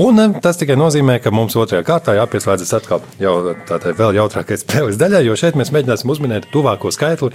Un 0.00 0.20
eh, 0.22 0.38
tas 0.44 0.60
tikai 0.60 0.76
nozīmē, 0.80 1.18
ka 1.22 1.32
mums 1.34 1.56
otrajā 1.58 1.84
kārtā 1.86 2.16
jāpieslēdzas 2.18 2.72
atkal 2.78 3.04
jau 3.22 3.36
tādai 3.68 3.94
vēl 3.98 4.16
jautrākai 4.20 4.58
spēles 4.62 5.00
daļai, 5.00 5.24
jo 5.28 5.36
šeit 5.38 5.58
mēs 5.58 5.72
mēģināsim 5.74 6.14
uzminēt 6.14 6.50
tuvāko 6.54 6.92
skaitli 6.94 7.32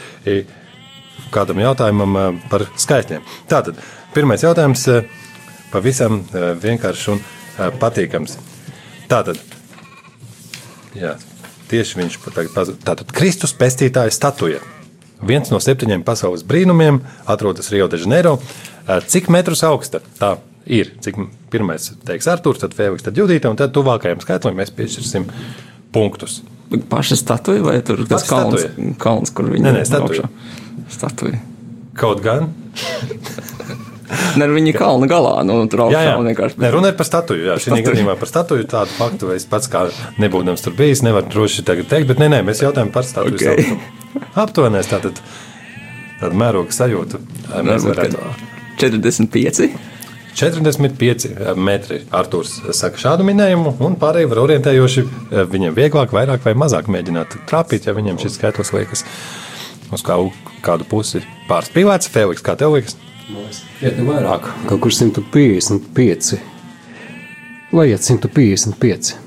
kādam 1.34 1.62
jautājumam 1.64 2.18
eh, 2.18 2.28
par 2.52 2.68
skaitļiem. 2.76 3.26
Tātad, 3.52 3.80
pirmais 4.16 4.46
jautājums 4.46 4.88
pavisam 5.72 6.22
vienkāršs 6.62 7.10
un 7.12 7.20
patīkams. 7.82 8.38
Tātad, 9.12 9.40
jā, 10.96 11.18
tieši 11.72 12.02
viņš 12.02 12.18
tagad. 12.30 12.80
Tātad, 12.84 13.12
Kristus 13.16 13.54
pestītāja 13.58 14.14
statuja. 14.16 14.64
Viens 15.26 15.50
no 15.50 15.60
septiņiem 15.62 16.04
pasaules 16.06 16.44
brīnumiem 16.46 17.00
atrodas 17.26 17.72
Rio 17.74 17.88
de 17.90 17.98
Janeiro. 17.98 18.38
Cik 18.88 19.28
metrus 19.34 19.64
augsta 19.68 20.00
tā 20.20 20.38
ir? 20.64 20.94
Cik 21.04 21.20
pirmais 21.52 21.90
teiks 22.08 22.30
Arthurs, 22.32 22.62
tad 22.64 22.76
Fēviks, 22.78 23.04
tad 23.08 23.20
Judīta, 23.20 23.52
un 23.52 23.60
tad 23.60 23.74
tuvākajam 23.76 24.22
skaitlim 24.24 24.56
mēs 24.60 24.72
piešķirsim 24.76 25.28
punktus. 25.96 26.42
Paša 26.92 27.20
statuja 27.20 27.64
vai 27.64 27.78
tur 27.84 28.04
Paša 28.08 28.30
kalns, 28.32 28.64
statuja. 28.64 28.96
kalns 29.02 29.36
kur 29.36 29.52
viņi 29.52 29.68
Nē, 29.68 29.76
nē, 29.80 29.84
statuja. 29.88 30.32
Statuja. 30.92 31.40
Kaut 32.00 32.24
gan. 32.24 32.52
Ne, 34.40 34.48
viņa 34.48 34.72
kalna 34.78 35.08
galā, 35.10 35.34
nu, 35.44 35.58
tur 35.68 35.82
jā. 35.92 36.00
augšā 36.00 36.12
vienkārši. 36.30 36.60
Ne, 36.64 36.72
runa 36.72 36.92
ir 36.94 37.00
par 37.00 37.08
statuju. 37.10 37.44
Jā, 37.50 37.58
šī 37.60 37.82
gadījumā 37.84 38.16
par 38.20 38.30
statuju 38.32 38.68
tādu 38.72 38.94
faktu 38.96 39.34
es 39.36 39.48
pats 39.50 39.68
kā 39.72 39.88
nebūdams 40.22 40.64
tur 40.64 40.76
bijis, 40.78 41.04
nevaru 41.04 41.28
droši 41.34 41.66
teikt, 41.68 42.08
bet 42.08 42.22
nē, 42.22 42.30
nē, 42.38 42.44
mēs 42.48 42.64
jautājam 42.64 42.94
par 42.96 43.08
statuju. 43.08 43.36
Ok. 43.36 43.66
Okay. 43.68 44.30
Aptuvenēs 44.46 44.92
tātad 44.94 45.20
tādu 46.22 46.40
mērogu 46.40 46.76
sajūtu. 46.76 47.20
Mēs 47.68 47.90
varētu. 47.90 48.22
ka 48.22 48.57
45. 48.78 49.70
45 50.38 51.56
metri 51.58 52.04
Arthurs 52.14 52.60
saka 52.78 53.00
šādu 53.02 53.26
minējumu, 53.26 53.74
un 53.82 53.96
pārējie 53.98 54.30
var 54.30 54.44
orientējoši 54.44 55.04
eh, 55.04 55.42
viņiem 55.50 55.74
vieglāk, 55.78 56.14
vairāk 56.14 56.46
vai 56.46 56.54
mazāk 56.54 56.92
mēģināt 56.94 57.40
trāpīt, 57.50 57.88
ja 57.90 57.96
viņiem 57.98 58.20
šis 58.22 58.38
skaitlis 58.38 58.74
liekas 58.76 59.02
uz 59.94 60.04
kā, 60.06 60.20
kādu 60.62 60.86
pusi 60.90 61.24
pārspīlēts. 61.50 62.12
Feliks, 62.14 62.46
kā 62.46 62.54
tev 62.60 62.76
liekas? 62.78 63.00
Iet 63.82 63.98
vairāk, 63.98 64.46
kaut 64.70 64.84
kur 64.86 64.94
155. 64.94 66.38
Lai 67.74 67.90
iet 67.90 68.06
155. 68.06 69.18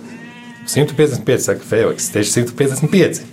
155, 0.71 1.43
saka 1.51 1.67
Feliks, 1.67 2.13
tieši 2.15 2.47
155. 2.47 3.25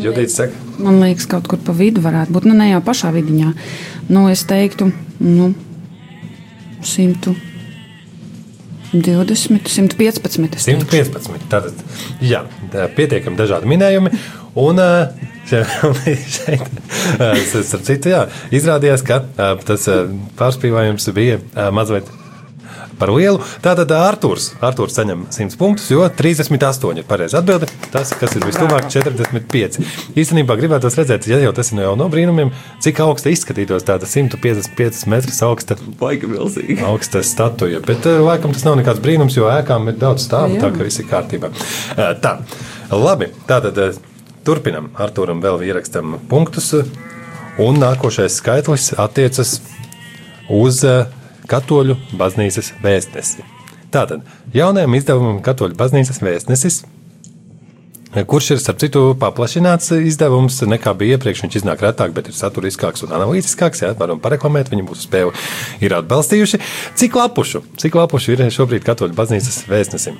Judīts 0.00 0.38
saka, 0.38 0.70
Man 0.80 1.00
liekas, 1.02 1.26
kaut 1.28 1.48
kur 1.50 1.60
pa 1.60 1.74
vidu 1.76 2.00
varētu 2.04 2.32
būt. 2.32 2.46
Nu, 2.48 2.54
ne 2.56 2.70
jau 2.70 2.80
pašā 2.84 3.10
vidiņā. 3.12 3.50
Nu, 4.10 4.26
es 4.30 4.42
teiktu, 4.44 4.90
nu, 5.22 5.52
120, 6.82 7.36
115. 9.70 10.56
es 10.58 10.66
teiktu. 10.66 10.86
115. 10.90 11.46
Tātad, 11.52 11.84
jā, 12.24 12.42
tā 12.72 12.88
pietiekami 12.96 13.38
dažādi 13.38 13.70
minējumi. 13.70 14.10
Un 14.58 14.82
šeit, 15.46 16.66
starp 17.70 17.84
citu, 17.86 18.10
jā, 18.10 18.24
izrādījās, 18.54 19.06
ka 19.06 19.22
tas 19.66 19.86
pārspīlējums 20.40 21.06
bija 21.14 21.38
mazliet 21.74 22.10
par 23.00 23.12
lielu. 23.14 23.40
Tātad 23.64 23.90
Arthurs, 23.96 24.50
Arthurs 24.64 24.96
saņem 24.98 25.26
100 25.32 25.58
punktus, 25.60 25.88
jo 25.92 26.04
38 26.04 27.00
ir 27.02 27.06
pareizi 27.08 27.38
atbildi. 27.40 27.68
Tas, 27.94 28.12
kas 28.20 28.36
ir 28.36 28.44
vistuvāk, 28.46 28.90
45. 28.92 29.80
Īstenībā 30.20 30.56
gribētu 30.60 30.92
redzēt, 30.92 31.28
ja 31.30 31.40
jau 31.42 31.52
tas 31.56 31.72
ir 31.72 31.80
no 31.80 31.94
no 31.98 32.08
brīnumiem, 32.12 32.52
cik 32.84 33.00
augsta 33.04 33.32
izskatītos 33.32 33.86
tāda 33.88 34.08
155 34.08 35.06
metrus 35.10 35.40
augsta 35.46 35.76
Baigi 36.00 36.28
milzīgi. 36.30 36.78
augsta 36.86 37.22
statuja. 37.26 37.80
Bet, 37.86 38.06
eh, 38.06 38.20
laikam, 38.20 38.52
tas 38.52 38.64
nav 38.68 38.76
nekāds 38.80 39.02
brīnums, 39.02 39.36
jo 39.36 39.48
ēkām 39.50 39.88
ir 39.88 39.98
daudz 40.00 40.28
stāvu, 40.28 40.56
Jā. 40.56 40.66
tā 40.66 40.76
ka 40.76 40.84
viss 40.84 41.00
ir 41.00 41.06
kārtībā. 41.10 41.50
Eh, 41.96 42.14
Tā, 42.20 42.38
labi. 42.90 43.30
Tātad 43.48 43.78
eh, 43.78 43.96
turpinam. 44.44 44.90
Arturam 44.98 45.40
vēl 45.42 45.62
ierakstam 45.64 46.18
punktus. 46.28 46.74
Un 47.60 47.76
nākošais 47.76 48.38
skaitlis 48.40 48.92
attiecas 48.96 49.60
uz 50.48 50.84
eh, 50.84 51.06
Katoļu 51.50 51.98
baznīcas 52.20 52.72
vēstnesi. 52.84 53.44
Tātad 53.90 54.22
jaunajam 54.54 54.94
izdevumam 54.98 55.42
Katoļu 55.44 55.78
baznīcas 55.78 56.22
vēstnesis 56.22 56.82
kurš 58.26 58.50
ir, 58.50 58.58
starp 58.58 58.80
citu, 58.82 59.02
paplašināts 59.20 59.92
izdevums 60.02 60.58
nekā 60.66 60.94
bija 60.98 61.16
iepriekš. 61.16 61.44
Viņš 61.44 61.60
iznāk 61.60 61.84
retāk, 61.84 62.14
bet 62.16 62.30
ir 62.30 62.34
saturiskāks 62.34 63.04
un 63.06 63.14
analītiskāks. 63.14 63.84
Jā, 63.84 63.92
varam 63.98 64.18
pareklamēt, 64.22 64.72
viņi 64.72 64.86
mūsu 64.88 65.06
spēli 65.06 65.30
ir 65.84 65.94
atbalstījuši. 66.00 66.60
Cik 66.98 67.18
lapušu, 67.20 67.62
cik 67.78 67.98
lapušu 68.00 68.34
ir 68.34 68.44
šobrīd 68.50 68.86
Katoļu 68.86 69.14
baznīcas 69.14 69.62
vēstnesim? 69.70 70.18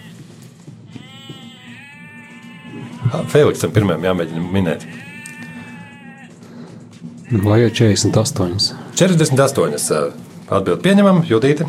Ah, 3.11 3.25
Feliksam 3.27 3.75
pirmajam 3.75 4.07
jāmēģina 4.07 4.49
minēt. 4.55 4.87
Lai 7.43 7.63
iet 7.65 7.75
48. 7.79 8.75
48. 8.99 10.30
Atbildi 10.51 10.83
pieņemam, 10.83 11.23
Judīte. 11.29 11.67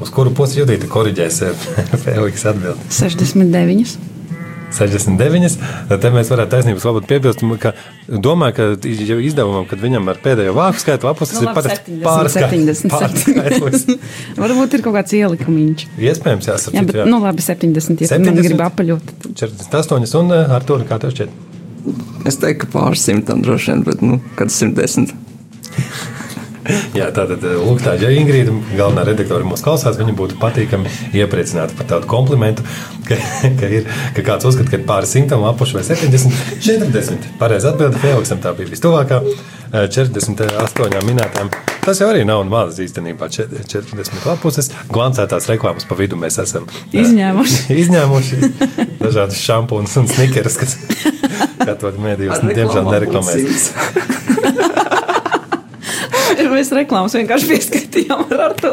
Uz 0.00 0.12
kuru 0.14 0.30
pusi 0.36 0.60
Judīte 0.62 0.86
korģēs 0.90 1.42
Feliks 2.04 2.46
atbildi? 2.48 2.86
69. 2.94 3.98
69. 4.70 5.56
Te 5.98 6.10
mēs 6.14 6.28
varētu 6.30 6.52
taisnības 6.54 6.84
labāk 6.86 7.08
piebilst, 7.10 7.40
ka 7.58 7.72
domāju, 8.22 8.54
ka 8.54 8.66
jau 9.10 9.16
izdevumam, 9.18 9.64
kad 9.66 9.80
viņam 9.82 10.06
ar 10.12 10.20
pēdējo 10.22 10.52
vāku 10.54 10.78
skaitu 10.84 11.08
lapus, 11.08 11.32
tas 11.32 11.42
Nu, 11.42 11.48
ir 11.50 11.56
pat 11.58 11.66
70, 11.66 12.84
70, 12.86 12.92
pārskaitlis. 12.94 13.82
70. 13.88 14.38
Varbūt 14.38 14.76
ir 14.78 14.84
kaut 14.86 14.94
kāds 15.00 15.16
ielikumiņš. 15.18 15.84
Iespējams, 15.98 16.46
Jā, 16.46 16.54
jāsaka, 16.54 16.84
bet, 16.86 17.00
jā. 17.02 17.08
nu 17.10 17.18
labi, 17.24 17.42
70. 17.42 18.04
Ja 18.06 18.12
70. 18.14 18.30
man 18.30 18.38
70. 18.38 18.46
grib 18.46 18.62
apaļot. 18.68 19.10
tad- 19.26 19.34
48 19.42 20.16
un 20.22 20.32
eh, 20.38 20.54
ar 20.60 20.68
to 20.70 20.78
kā 20.86 21.00
tev 21.02 21.16
šķiet. 21.18 21.34
Es 22.30 22.38
teiktu, 22.38 22.68
ka 22.68 22.70
pāris 22.78 23.02
simtam 23.10 23.42
droši 23.42 23.72
vien, 23.74 23.82
bet, 23.90 24.06
nu, 24.06 24.20
kad 24.38 24.54
110. 24.54 25.10
Jā, 27.00 27.10
tātad, 27.16 27.42
eh, 27.44 27.56
lūk, 27.60 27.80
tā, 27.84 27.94
ja 28.02 28.10
Ingrīda, 28.14 28.54
galvenā 28.78 29.04
redaktore, 29.10 29.44
mūs 29.48 29.62
klausās, 29.64 29.98
viņa 30.00 30.14
būtu 30.18 30.38
patīkami 30.42 30.90
iepriecināta 31.20 31.76
par 31.78 31.88
tādu 31.94 32.10
komplimentu, 32.10 32.64
ka, 33.08 33.18
ka, 33.60 33.70
ir, 33.80 33.88
ka 34.16 34.26
kāds 34.26 34.48
uzskata, 34.50 34.70
ka 34.72 34.80
ir 34.80 34.86
pāri 34.88 35.10
simtam 35.10 35.42
lapušu 35.46 35.78
vai 35.80 35.84
70, 35.86 36.60
40. 36.66 37.30
Pareizi 37.40 37.70
atbildi 37.72 38.00
Feliksam, 38.02 38.42
tā 38.44 38.54
bija 38.58 38.70
vistuvākā. 38.72 39.22
eh, 39.72 39.86
48 39.86 41.04
minētām. 41.06 41.50
Tas 41.80 41.96
jau 42.02 42.10
arī 42.12 42.24
nav 42.28 42.42
maz 42.44 42.76
īstenībā. 42.82 43.28
čet- 43.32 43.52
40 43.70 44.26
lapuses, 44.28 44.68
glancētās 44.92 45.46
reklāmas 45.48 45.86
pa 45.88 45.94
vidu 45.96 46.18
mēs 46.20 46.36
esam 46.42 46.66
eh, 46.68 47.00
Izņēmuši. 47.04 47.62
izņēmuši 47.84 48.40
dažādas 49.00 49.38
šampūnas 49.40 49.96
un 50.02 50.10
snikerus, 50.10 50.58
kas 50.60 50.76
katru 51.64 51.94
mēdījus, 52.02 52.42
nu, 52.44 52.52
diemžēl, 52.58 52.90
nereklamēs. 52.92 53.70
Mēs 56.54 56.72
reklāmas 56.74 57.16
vienkārši 57.18 57.50
pieskaitījām 57.50 58.24
ar 58.36 58.54
to. 58.60 58.72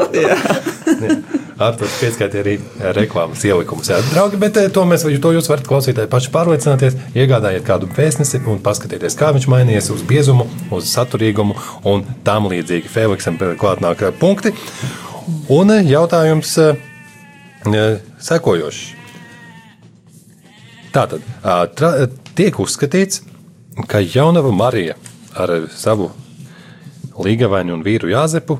Ar 1.57 1.73
to 1.73 1.87
pieskaitīja 1.97 2.43
arī 2.43 2.55
reklāmas 2.97 3.41
ielikumus. 3.47 3.89
Jā, 3.89 3.97
draugi, 4.11 4.37
bet 4.41 4.59
eh, 4.61 4.67
to, 4.73 4.83
mēs, 4.89 5.07
to 5.23 5.31
jūs 5.33 5.49
varat 5.49 5.65
klausītāji 5.67 6.11
paši 6.11 6.31
pārliecināties. 6.35 6.99
Iegādājiet 7.17 7.65
kādu 7.65 7.89
vēstnesi 7.97 8.43
un 8.45 8.61
paskatieties, 8.63 9.17
kā 9.17 9.31
viņš 9.33 9.49
mainījies 9.49 9.89
uz 9.95 10.05
biezumu, 10.07 10.45
uz 10.75 10.91
saturīgumu 10.93 11.57
un 11.89 12.05
tam 12.27 12.49
līdzīgi. 12.51 12.93
Feliksam 12.93 13.41
klāt 13.57 13.81
nāk 13.81 14.05
eh, 14.05 14.13
punkti. 14.13 14.53
Un 15.51 15.71
eh, 15.71 15.83
jautājums 15.87 16.53
eh, 16.61 16.77
eh, 17.71 17.97
sekojošs. 18.23 18.83
Tātad 20.95 21.25
tra, 21.77 21.89
tiek 22.37 22.55
uzskatīts, 22.63 23.19
ka 23.91 23.99
jaunava 24.01 24.53
Marija 24.55 24.95
ar 25.37 25.51
savu 25.69 26.07
līgavaini 27.25 27.73
un 27.73 27.85
vīru 27.85 28.11
Jāzepu 28.11 28.59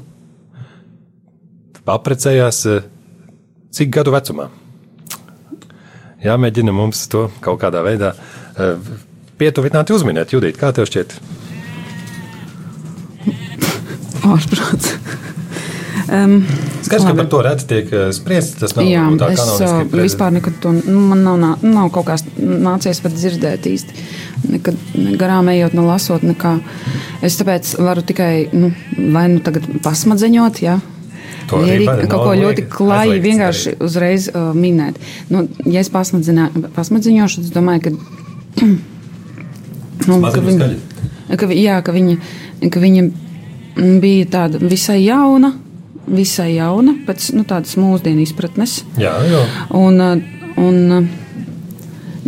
apprecējās 1.87 2.61
eh, 2.67 2.87
cik 3.71 3.91
gadu 3.95 4.13
vecumā. 4.15 4.49
Jāmēģina 6.23 6.73
mums 6.75 7.05
to 7.11 7.27
kaut 7.43 7.61
kādā 7.61 7.83
veidā 7.85 8.13
eh, 8.13 8.75
pietuvināt, 9.39 9.93
uzminēt. 9.93 10.33
Judīt, 10.35 10.59
kā 10.59 10.73
tev 10.75 10.89
šķiet? 10.89 11.19
Ārprāts. 14.27 14.97
Um, 16.07 16.37
Skaidrs, 16.85 17.03
ka 17.03 17.13
par 17.17 17.25
to 17.27 17.41
reti 17.43 17.65
tiek 17.67 17.89
eh, 17.91 18.05
spriests. 18.15 18.55
Tas 18.61 18.75
nav 18.77 18.85
Jā, 18.87 19.01
tā 19.19 19.27
kanoniski 19.35 19.65
uh, 19.67 19.81
prezi- 19.91 20.05
vispār 20.07 20.31
nekad 20.37 20.53
to 20.63 20.71
nu, 20.77 21.01
man 21.09 21.23
nav, 21.25 21.35
nā- 21.41 21.57
nav 21.67 21.89
kaut 21.91 22.05
kāds 22.07 22.23
nācies 22.39 23.01
pat 23.03 23.11
dzirdēt 23.17 23.67
īsti. 23.67 24.05
Nekad 24.53 24.77
ne 24.95 25.17
garām 25.19 25.49
ejot, 25.51 25.73
ne 25.75 25.83
lasot, 25.83 26.23
nekā. 26.23 26.53
Es 27.25 27.35
tāpēc 27.41 27.73
varu 27.83 28.05
tikai, 28.07 28.47
nu, 28.55 28.71
vai 29.11 29.25
nu 29.33 29.41
tagad 29.43 29.67
pasmadzeņot, 29.83 30.61
jā. 30.63 30.77
To 31.49 31.59
Vai 31.63 31.75
arī 31.75 31.85
var- 31.87 32.01
kaut 32.07 32.23
nav 32.23 32.25
ko 32.29 32.37
ļoti 32.45 32.63
klāji 32.71 33.19
vienkārši 33.23 33.69
darīt. 33.73 33.83
uzreiz 33.89 34.29
uh, 34.31 34.49
minēt. 34.55 34.95
Nu, 35.29 35.45
ja 35.65 35.79
es 35.83 35.89
pasmadziņošu, 35.91 37.41
tad 37.41 37.45
es 37.45 37.51
domāju, 37.55 37.83
ka. 37.83 37.91
nu, 40.07 40.21
ka 40.23 40.41
viņa, 40.43 40.67
ka, 41.39 41.47
jā, 41.51 41.77
ka 41.83 41.91
viņa, 41.95 42.17
ka 42.71 42.79
viņa 42.83 43.07
bija 44.01 44.25
tāda 44.33 44.59
visai 44.63 45.01
jauna, 45.05 45.53
visai 46.07 46.53
jauna, 46.55 46.95
pēc 47.07 47.31
nu, 47.35 47.43
tādas 47.47 47.75
mūsdienu 47.79 48.23
izpratnes. 48.23 48.81
Jā, 48.99 49.13
jo. 49.27 49.41
Un, 49.77 49.99
uh, 50.03 50.15
un, 50.63 50.77
uh, 50.99 51.09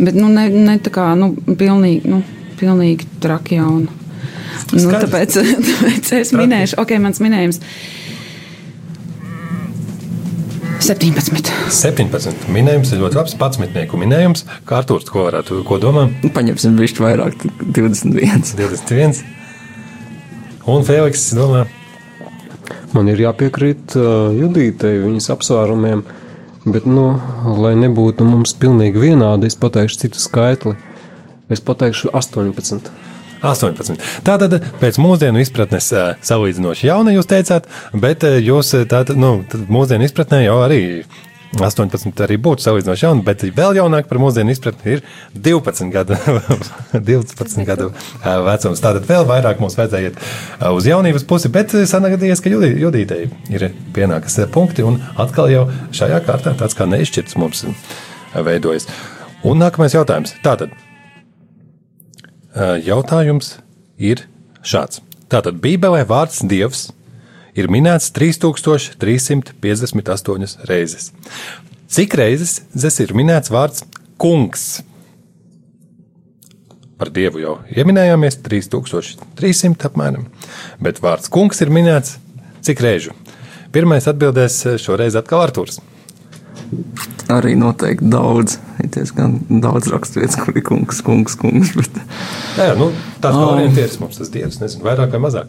bet 0.00 0.18
nu, 0.18 0.28
ne, 0.32 0.48
ne 0.50 0.76
tā 0.82 0.92
kā 0.94 1.10
nu, 1.18 1.32
pilnīgi, 1.48 2.04
nu, 2.10 2.22
pilnīgi 2.60 3.08
traki 3.22 3.60
jauna. 3.60 3.96
Nu, 4.70 4.84
Skaidrs. 4.84 5.06
tāpēc, 5.06 5.40
tāpēc 5.70 6.12
es 6.20 6.30
Traki. 6.30 6.42
minēšu, 6.44 6.78
ok, 6.82 6.94
mans 7.02 7.22
minējums. 7.24 7.60
17. 10.80 11.50
17. 11.70 12.46
minējums 12.50 12.94
ir 12.94 13.02
ļoti 13.02 13.18
labs. 13.18 13.34
Pats 13.38 13.60
mitnieku 13.60 13.98
minējums. 14.00 14.46
Kā 14.66 14.80
Arthurs, 14.80 15.10
ko 15.12 15.26
varētu, 15.26 15.60
ko 15.68 15.76
domā? 15.82 16.06
Nu, 16.24 16.30
Paņemsim 16.34 16.78
višķi 16.80 17.04
vairāk, 17.04 17.36
tad 17.44 17.74
21. 17.76 18.54
21. 18.58 19.20
Un 20.70 20.82
Feliks 20.88 21.28
domā, 21.36 21.66
Man 22.96 23.10
ir 23.12 23.22
jāpiekrīt 23.26 23.96
uh, 23.98 24.30
Judītei 24.36 24.98
viņas 25.02 25.30
apsvērumiem, 25.34 26.04
bet, 26.66 26.86
nu, 26.86 27.12
lai 27.60 27.74
nebūtu 27.78 28.26
mums 28.26 28.54
pilnīgi 28.60 29.00
vienādi, 29.02 29.50
es 29.50 29.58
pateikšu 29.60 30.04
citu 30.04 30.22
skaitli. 30.22 30.76
Es 31.50 31.62
pateikšu 31.66 32.12
18. 32.14 32.90
18. 33.42 33.96
Tātad 34.26 34.58
pēc 34.82 34.98
mūsdienu 35.00 35.40
izpratnes 35.42 35.88
salīdzinoši 36.28 36.86
jauna 36.90 37.14
jūs 37.14 37.28
teicāt, 37.30 37.66
bet 37.96 38.26
jūs 38.44 38.74
tātad, 38.90 39.16
nu, 39.18 39.40
mūsdienu 39.72 40.06
izpratnē 40.06 40.44
jau 40.44 40.60
arī 40.62 40.82
18 41.58 42.20
arī 42.22 42.36
būtu 42.38 42.62
salīdzinoši 42.62 43.04
jauna, 43.08 43.24
bet 43.26 43.42
vēl 43.56 43.74
jaunāk 43.80 44.06
par 44.06 44.20
mūsdienu 44.22 44.52
izpratni 44.54 44.92
ir 44.94 45.00
12 45.34 45.90
gadu, 45.90 46.14
12 46.94 47.64
gadu 47.66 47.88
vecums. 48.46 48.82
Tātad 48.84 49.08
vēl 49.08 49.26
vairāk 49.26 49.58
mums 49.62 49.74
vajadzēja 49.78 50.12
iet 50.12 50.20
uz 50.70 50.86
jaunības 50.86 51.26
pusi, 51.26 51.50
bet 51.50 51.74
ā, 51.74 51.82
sanākties, 51.90 52.42
ka 52.44 52.52
Judī- 52.52 52.76
Judītei 52.78 53.24
ir 53.50 53.66
pienākas 53.96 54.38
punkti 54.54 54.86
un 54.86 55.00
atkal 55.18 55.50
jau 55.50 55.64
šajā 55.96 56.20
kārtā 56.28 56.54
tāds 56.60 56.78
kā 56.78 56.86
neizšķirts 56.86 57.34
mums 57.42 57.64
veidojas. 58.36 58.86
Un 59.42 59.58
nākamais 59.58 59.94
jautājums. 59.96 60.36
Tātad 60.44 60.70
jautājums 62.86 63.56
ir 63.98 64.26
šāds. 64.62 65.00
Tātad 65.30 65.60
Bībelē 65.62 66.04
vārds 66.06 66.42
Dievs 66.46 66.88
ir 67.58 67.66
minēts 67.72 68.12
3358 68.16 70.66
reizes. 70.70 71.04
Cik 71.90 72.14
reizes 72.20 72.52
zes 72.74 73.00
ir 73.02 73.10
minēts 73.18 73.50
vārds 73.50 73.82
kungs? 74.20 74.82
Par 77.00 77.08
dievu 77.16 77.40
jau 77.40 77.54
ieminējāmies 77.72 78.36
3300 78.44 79.88
apmēram, 79.88 80.24
bet 80.84 81.00
vārds 81.00 81.30
kungs 81.32 81.62
ir 81.64 81.70
minēts 81.72 82.18
cik 82.66 82.82
reižu? 82.84 83.12
Pirmais 83.72 84.04
atbildēs 84.10 84.58
šoreiz 84.82 85.14
atkal 85.16 85.40
Artūrs. 85.46 85.78
Arī 87.30 87.54
noteikti 87.58 88.08
daudz. 88.10 88.56
Ir 88.82 88.88
diezgan 88.94 89.36
daudz 89.62 89.86
raksturvietas, 89.92 90.38
kur 90.42 90.54
ir 90.58 90.64
kungs, 90.66 90.98
kungs, 91.06 91.34
kungs. 91.38 91.70
Bet... 91.78 91.92
Jā, 92.58 92.74
nu, 92.78 92.86
tāds 93.22 93.38
Oh. 93.38 93.52
orientieris 93.54 93.98
mums 94.02 94.18
tas 94.18 94.30
dievs, 94.34 94.58
nezinu, 94.62 94.82
vairāk 94.86 95.10
vai 95.14 95.20
mazāk. 95.22 95.48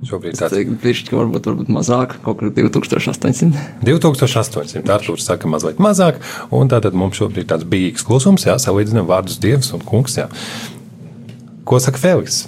Šobrīd 0.00 0.38
tāds 0.38 0.54
Teiktu, 0.54 0.78
pišķi, 0.80 1.12
varbūt, 1.12 1.46
varbūt 1.50 1.70
mazāk, 1.76 2.14
kaut 2.24 2.38
kur 2.40 2.48
2800. 2.56 3.50
2800. 3.84 4.80
Arthurs 4.88 5.26
saka, 5.28 5.48
mazliet 5.52 5.80
mazāk, 5.82 6.22
un 6.56 6.70
tātad 6.72 6.96
mums 6.96 7.18
šobrīd 7.20 7.50
tāds 7.50 7.66
bijīgs 7.68 8.06
klusums, 8.08 8.46
jā, 8.48 8.54
salīdzinām 8.62 9.04
vārdus 9.10 9.36
dievs 9.42 9.74
un 9.76 9.84
kungs. 9.84 10.16
Jā. 10.16 10.30
Ko 11.68 11.76
saka 11.84 12.00
Feliks? 12.00 12.46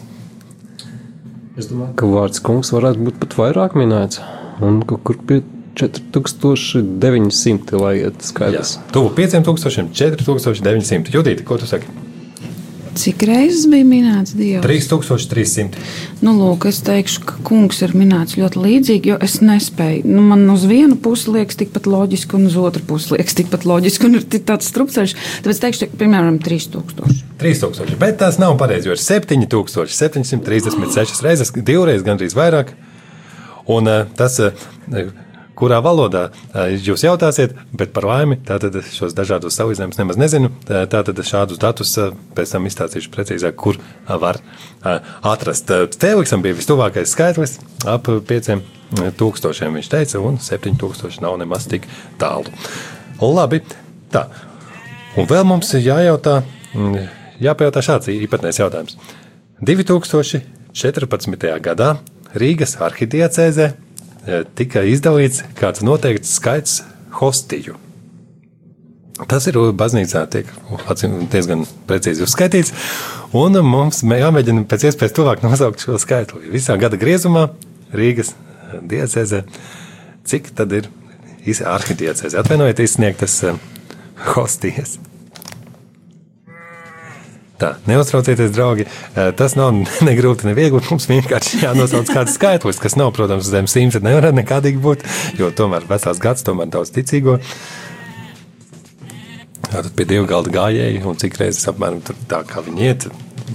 Es 1.61 1.69
domāju, 1.69 1.93
ka 2.01 2.09
vārds 2.09 2.41
kungs 2.41 2.73
varētu 2.73 3.05
būt 3.05 3.21
pat 3.21 3.37
vairāk 3.37 3.77
minēts. 3.77 4.23
Un 4.65 4.81
kaut 4.89 5.05
kur 5.05 5.21
pie 5.29 5.43
4900, 5.77 7.77
lai 7.81 7.99
iet 8.01 8.25
skaidrs. 8.25 8.79
Tuvu 8.97 9.13
5000, 9.19 9.93
4900. 9.93 11.13
Judīti, 11.13 11.45
ko 11.45 11.61
tu 11.61 11.69
saki? 11.69 11.93
Cik 12.99 13.23
reizes 13.25 13.65
bija 13.73 13.87
minēts 13.89 14.35
Dievs? 14.37 14.67
3300. 14.67 15.79
Nu, 16.21 16.35
lūk, 16.37 16.67
es 16.69 16.83
teikšu, 16.85 17.23
ka 17.25 17.39
kungs 17.47 17.79
ir 17.85 17.95
minēts 17.97 18.37
ļoti 18.37 18.61
līdzīgi, 18.61 19.13
jo 19.13 19.17
es 19.25 19.39
nespēju. 19.41 20.03
Nu, 20.09 20.21
man 20.29 20.51
uz 20.53 20.67
vienu 20.69 20.97
pusi 21.01 21.31
liekas 21.33 21.57
tikpat 21.63 21.87
loģiski, 21.89 22.37
un 22.37 22.47
uz 22.51 22.57
otru 22.61 22.83
pusi 22.89 23.15
liekas 23.15 23.35
tikpat 23.41 23.63
loģiski, 23.69 24.07
un 24.09 24.15
ir 24.21 24.25
tāds 24.45 24.69
strupceļš. 24.69 25.13
Tāpēc 25.45 25.57
es 25.57 25.63
teikšu, 25.65 25.89
piemēram, 26.03 26.37
3000. 26.45 27.23
3000, 27.41 27.97
bet 28.03 28.15
tas 28.21 28.35
nav 28.43 28.53
pareizi, 28.61 28.87
jo 28.91 28.95
ir 28.97 29.03
7736 29.03 31.25
reizes, 31.25 31.49
divreiz 31.57 32.03
gandrīz 32.07 32.35
vairāk. 32.39 32.69
Un 33.73 33.83
eh, 33.89 34.07
tas, 34.19 34.35
eh, 34.43 34.53
kurā 35.59 35.79
valodā 35.85 36.31
jūs 36.55 37.05
jautāsiet, 37.05 37.53
bet 37.77 37.93
par 37.93 38.07
laimi 38.09 38.39
tātad 38.47 38.79
šos 38.93 39.13
dažādos 39.15 39.57
salīdzinājumus 39.59 39.99
nemaz 40.01 40.17
nezinu. 40.21 40.51
Tā- 40.69 40.87
Tātad 40.93 41.17
šādus 41.25 41.59
datus 41.61 41.93
pēc 42.35 42.53
tam 42.53 42.67
izstāstīšu 42.67 43.11
precīzāk, 43.15 43.55
kur 43.57 43.77
var 44.09 44.41
atrast. 45.23 45.71
Feliksam 46.01 46.43
bija 46.43 46.55
vistuvākais 46.59 47.13
skaitlis 47.15 47.59
ap 47.87 48.09
5000, 48.09 48.63
viņš 49.77 49.89
teica, 49.89 50.21
un 50.21 50.39
7000 50.39 51.21
nav 51.25 51.39
nemaz 51.41 51.67
tik 51.69 51.87
tālu. 52.19 52.51
Labi, 53.23 53.61
tā. 54.13 54.27
Un 55.17 55.27
vēl 55.29 55.45
mums 55.45 55.73
ir 55.75 55.85
jājautā, 55.87 56.43
jāpajautā 57.41 57.81
šāds 57.85 58.09
īpatnējs 58.13 58.59
jautājums. 58.61 58.97
2014. 59.63 61.61
gadā 61.63 61.97
Rīgas 62.35 62.77
arhidiecēzē 62.81 63.73
eh, 64.27 64.45
tika 64.55 64.83
izdalīts 64.89 65.43
kāds 65.59 65.83
noteikts 65.85 66.37
skaits 66.39 66.83
hostiju. 67.21 67.77
Tas 69.29 69.45
ir 69.47 69.59
baznīcā, 69.77 70.23
tiek 70.33 70.49
acīm 70.91 71.29
diezgan 71.31 71.67
precīzi 71.87 72.25
uzskaitīts. 72.25 72.73
Un 73.37 73.59
mums 73.65 74.01
mē- 74.09 74.19
jāmēģina 74.23 74.65
pēc 74.71 74.89
iespējas 74.89 75.15
tuvāk 75.17 75.45
nosaukt 75.45 75.85
šo 75.85 75.99
skaitli. 76.01 76.49
Visā 76.53 76.79
gada 76.81 76.97
griezumā 76.97 77.51
Rīgas 77.93 78.33
diecēzē, 78.89 79.45
cik 80.25 80.51
tad 80.57 80.73
ir 80.73 80.89
arhidiecēzē? 81.69 82.41
Atvainojiet, 82.41 82.81
izsniegtas 82.81 83.37
hostijas. 84.35 84.97
Tā, 87.61 87.75
neuztraucieties, 87.87 88.53
draugi. 88.55 88.87
Eh, 89.15 89.31
Tas 89.37 89.55
nav 89.59 89.75
ne 90.07 90.15
grūti, 90.19 90.49
ne 90.49 90.55
viegli. 90.57 90.81
Mums 90.89 91.09
vienkārši 91.11 91.63
jānosauc 91.63 92.11
kāds 92.11 92.37
skaitlis, 92.39 92.81
kas 92.83 92.97
nav, 92.99 93.13
protams, 93.17 93.51
zem 93.51 93.69
simta. 93.71 94.03
Nevar 94.03 94.33
nekādīgi 94.35 94.81
būt, 94.83 95.05
jo 95.39 95.53
tomēr 95.55 95.87
vecās 95.91 96.21
gads, 96.23 96.47
tomēr 96.47 96.73
daudz 96.73 96.93
ticīgo. 96.95 97.39
Tātad 99.69 99.93
pie 99.97 100.05
divu 100.09 100.27
galda 100.29 100.53
gājēji, 100.53 101.05
un 101.09 101.21
cik 101.21 101.39
reizes 101.41 101.69
apmēram 101.71 102.03
tā 102.29 102.43
kā 102.49 102.65
viņi 102.65 102.89
iet. 102.89 103.07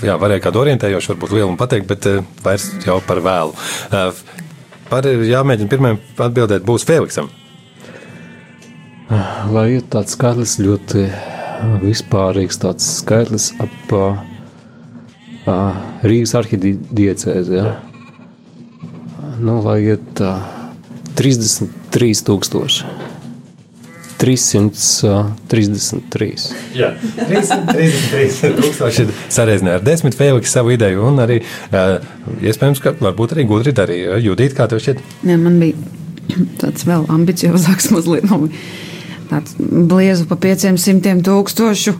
Jā, 0.01 0.15
varēja 0.21 0.45
kādu 0.47 0.61
orientējošu, 0.63 1.13
varbūt 1.13 1.33
lielu 1.35 1.57
pateikt, 1.59 1.87
bet 1.89 2.07
uh, 2.09 2.23
vairs 2.45 2.69
jau 2.85 2.97
par 3.05 3.21
vēlu. 3.25 3.53
Uh, 3.89 4.47
par 4.89 5.05
jāmēģina 5.05 5.71
pirmajam 5.71 5.99
atbildēt 6.27 6.65
būs 6.67 6.85
Feliksam. 6.87 7.29
Lai 9.53 9.67
ir 9.77 9.85
tāds 9.91 10.17
skaitlis 10.17 10.57
ļoti 10.59 11.05
vispārīgs, 11.83 12.59
tāds 12.61 12.87
skaitlis 13.01 13.51
ap 13.63 13.93
uh, 13.95 14.21
uh, 15.47 15.77
Rīgas 16.07 16.35
arhidiecēzi. 16.39 17.57
Ja? 17.57 17.65
Nu, 19.37 19.53
lai 19.65 19.79
iet 19.85 20.21
uh, 20.23 20.41
33,000. 21.19 23.05
333. 24.17 26.27
Jā, 26.73 26.87
333 26.97 28.57
tūkstoši 28.57 29.03
ir 29.05 29.11
sarežģīti 29.29 29.75
ar 29.75 29.83
desmit 29.85 30.17
Feliks 30.17 30.49
savu 30.57 30.73
ideju, 30.73 31.05
un 31.05 31.21
arī 31.21 31.37
uh, 31.43 32.01
iespējams, 32.41 32.81
ka 32.81 32.97
varbūt 32.97 33.35
arī 33.35 33.43
gudri 33.49 33.71
darīja. 33.77 34.17
Judīt, 34.25 34.51
kā 34.57 34.65
tev 34.71 34.79
šķiet? 34.81 34.97
Nē, 35.27 35.33
man 35.43 35.55
bija 35.61 35.77
tāds 36.63 36.81
vēl 36.89 37.03
ambiciozāks, 37.13 37.91
mazliet 37.95 38.25
no 38.31 38.37
tāds 39.29 39.55
bliezu 39.59 40.27
pa 40.29 40.37
500 40.47 41.21
tūkstošu. 41.27 41.95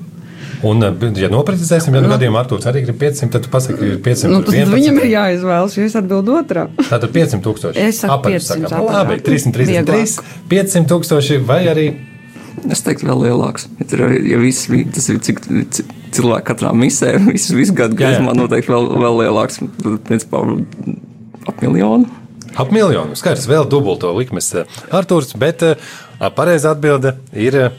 Un, 0.66 0.82
uh, 0.82 1.08
ja 1.22 1.30
noprecizēsim, 1.30 1.94
ja 1.94 2.02
nu 2.02 2.10
gadījumā 2.10 2.42
Artūrs 2.42 2.66
arī 2.70 2.82
grib 2.88 2.98
500, 3.02 3.30
tad 3.36 3.46
tu 3.46 3.52
pasaki, 3.54 3.78
ka 3.78 3.90
ir 3.92 4.00
500. 4.06 4.32
Nu, 4.34 4.42
tad 4.46 4.74
viņam 4.74 5.00
ir 5.04 5.10
jāizvēlas, 5.12 5.78
jo 5.78 5.86
es 5.86 5.98
atbildu 6.00 6.34
otrā. 6.40 6.66
Tātad 6.80 7.12
500 7.14 7.44
tūkstoši. 7.46 7.84
Es 7.84 8.02
saku 8.02 8.16
Apaļus 8.16 8.50
500 8.50 8.66
sakām. 8.66 8.88
apaļā. 8.88 9.04
Labi, 9.04 9.20
333, 9.28 10.18
500 10.50 10.90
tūkstoši 10.94 11.42
vai 11.46 11.62
arī 11.70 11.88
Es 12.66 12.82
teiktu, 12.82 13.06
vēl 13.06 13.28
lielāks. 13.28 13.68
Ja, 13.78 13.86
tur, 13.86 14.02
ja 14.26 14.40
viss 14.42 14.66
tas 14.96 15.06
ir 15.14 15.20
cik 15.24 15.44
cik 15.46 15.92
cilvēki 16.18 16.48
katrā 16.50 16.72
misē, 16.74 17.14
visu, 17.30 17.54
visu 17.58 17.76
gadu 17.78 17.98
griezumā 18.00 18.34
noteikti 18.38 18.74
vēl, 18.74 18.90
vēl 19.04 19.20
lielāks. 19.22 19.62
Tad, 19.62 20.00
principā, 20.08 20.42
ap 21.48 21.62
miljonu. 21.62 22.10
ap 22.58 22.74
miljonu. 22.74 23.18
Skaidrs, 23.20 23.46
vēl 23.50 23.68
dubulto 23.70 24.10
likmes 24.18 24.50
eh, 24.58 24.80
Artūrs, 24.90 25.36
bet 25.38 25.64
eh, 25.68 25.92
pareizā 26.38 26.70
atbilde 26.76 27.10
ir 27.34 27.56
eh, 27.56 27.72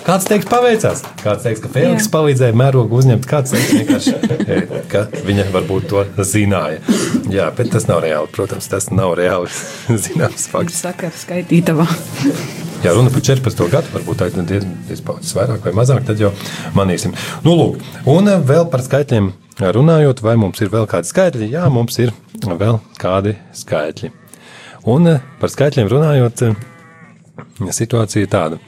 Kāds 0.00 0.24
teiks, 0.26 0.46
paveicās? 0.48 1.02
Kāds 1.20 1.42
teiks, 1.44 1.60
ka 1.62 1.68
Feliks 1.70 2.06
Jā. 2.06 2.10
palīdzēja 2.14 2.54
mērogu 2.56 2.96
uzņemt? 2.98 3.24
Kāds 3.30 3.50
teiks, 3.52 3.70
vienkārši, 3.76 4.12
eh, 4.46 4.62
ka 4.90 5.00
viņa 5.26 5.44
varbūt 5.54 5.82
to 5.92 6.00
zināja. 6.26 6.78
Jā, 7.30 7.46
bet 7.54 7.66
tas 7.74 7.84
nav 7.90 7.98
reāli. 8.06 8.28
Protams, 8.34 8.66
tas 8.72 8.84
nav 8.94 9.10
reāli 9.20 9.48
zināms 10.06 10.44
fakts. 10.50 10.76
Saka, 10.86 11.08
skaitītavā. 11.14 11.86
Ja 12.80 12.94
runa 12.96 13.10
par 13.12 13.20
14. 13.20 13.66
gadu, 13.68 13.90
varbūt 13.92 14.16
tā 14.22 14.26
ir 14.30 14.38
diezgan 14.48 14.70
diez 14.88 15.02
vairāk 15.36 15.66
vai 15.66 15.72
mazāk, 15.76 16.00
tad 16.08 16.20
jau 16.22 16.30
manīsim. 16.72 17.12
Nu, 17.44 17.52
lūk, 17.58 17.82
un 18.08 18.30
eh, 18.32 18.38
vēl 18.40 18.70
par 18.72 18.80
skaitļiem 18.80 19.26
runājot, 19.76 20.22
vai 20.24 20.32
mums 20.40 20.62
ir 20.64 20.70
vēl 20.72 20.86
kādi 20.88 21.10
skaitļi? 21.10 21.50
Jā, 21.52 21.66
mums 21.68 21.98
ir 22.00 22.14
vēl 22.40 22.78
kādi 22.96 23.34
skaitļi. 23.58 24.08
Un 24.88 25.10
eh, 25.12 25.26
par 25.42 25.52
skaitļiem 25.52 25.90
runājot, 25.92 26.44
eh, 26.48 27.74
situācija 27.76 28.24
ir 28.24 28.30
tāda. 28.32 28.60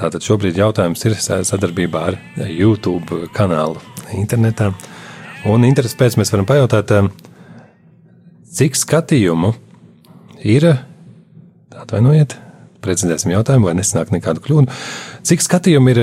Tātad 0.00 0.24
šobrīd 0.24 0.56
jautājums 0.56 1.04
ir 1.04 1.18
sa- 1.20 1.42
sadarbībā 1.44 2.06
ar 2.08 2.16
YouTube 2.48 3.26
kanālu 3.36 3.82
internetā. 4.16 4.70
Un 5.44 5.68
interesi 5.68 6.00
pēc 6.00 6.16
mēs 6.16 6.32
varam 6.32 6.48
pajautāt, 6.48 6.94
cik 8.56 8.80
skatījumu 8.80 9.52
ir, 10.48 10.70
atvainojiet, 11.76 12.38
precizēsim 12.84 13.32
jautājumu, 13.34 13.70
vai 13.70 13.76
nesanāk 13.78 14.12
nekādu 14.14 14.42
kļūdu, 14.44 14.80
cik 15.28 15.44
skatījumu 15.44 15.94
ir 15.94 16.02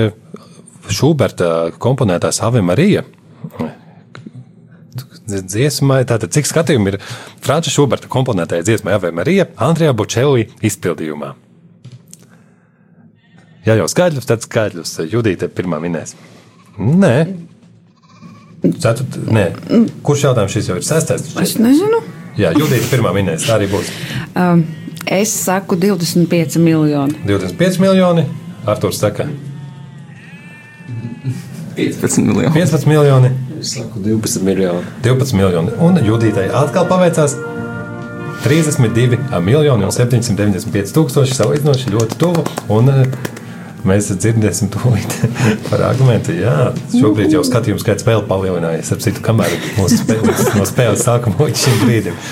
Šuberta 0.90 1.70
komponētās 1.82 2.40
Ave 2.42 2.62
Marija? 2.64 3.04
Dziesmai, 5.30 6.02
tātad 6.10 6.32
cik 6.34 6.48
skatījumu 6.48 6.90
ir 6.90 6.98
Franča 7.44 7.70
Šuberta 7.70 8.10
komponētajai 8.10 8.66
dziesmai 8.66 8.96
Ave 8.96 9.12
Marija 9.14 9.46
Andrijā 9.62 9.94
Bočelī 9.94 10.48
izpildījumā? 10.66 11.36
Ja 13.66 13.76
jau 13.76 13.86
skaidrs, 13.92 14.26
tad 14.28 14.42
skaidrs. 14.44 14.96
Judīte 15.12 15.50
pirmā 15.52 15.78
minēs. 15.82 16.14
Nē. 16.80 17.14
Ceturt, 18.64 19.18
nē. 19.28 19.50
Kurš 20.04 20.24
jautājums 20.30 20.56
šis 20.56 20.70
jau 20.72 20.78
ir 20.80 20.86
sestais? 20.86 21.28
Es 21.40 21.58
nezinu. 21.60 22.00
Jā, 22.40 22.54
Judīte 22.56 22.88
pirmā 22.88 23.12
minēs. 23.16 23.44
Tā 23.44 23.58
arī 23.58 23.68
būs. 23.72 23.90
Um, 24.32 24.64
es 25.06 25.32
saku 25.44 25.76
25 25.76 26.58
miljoni. 26.58 27.14
25 27.26 27.80
miljoni. 27.80 28.26
Arthurs 28.66 28.98
saka 29.00 29.24
15 31.76 32.18
miljoni. 32.18 32.54
15 32.54 32.86
miljoni. 32.86 33.30
Es 33.60 33.74
saku 33.74 33.98
12 33.98 34.42
miljoni. 34.42 34.80
12 35.04 35.34
miljoni. 35.34 35.68
Un 35.80 35.98
Judītai 36.04 36.48
atkal 36.54 36.88
paveicās 36.88 37.36
32 38.44 39.40
miljoni 39.40 39.84
un 39.84 39.92
795 39.92 40.94
tūkstoši. 40.96 41.36
Salīdzinoši 41.36 41.92
ļoti 41.94 42.18
tuvu. 42.20 42.44
Un 42.72 42.92
eh, 42.92 43.16
mēs 43.86 44.10
dzirdēsim 44.12 44.72
tūlīt 44.74 45.16
par 45.70 45.86
argumentu. 45.90 46.34
Jā, 46.36 46.72
šobrīd 46.94 47.36
jau 47.36 47.44
skatījums 47.46 47.84
skaits 47.84 48.06
vēl 48.08 48.24
palielinājies. 48.28 48.92
Ar 48.94 49.02
citu, 49.04 49.24
kamēr 49.24 49.56
mūsu 49.78 50.02
spēles, 50.02 50.44
no 50.56 50.68
spēles 50.68 51.06
sākuma 51.08 51.48
līdz 51.48 51.66
šim 51.66 51.82
brīdim. 51.84 52.22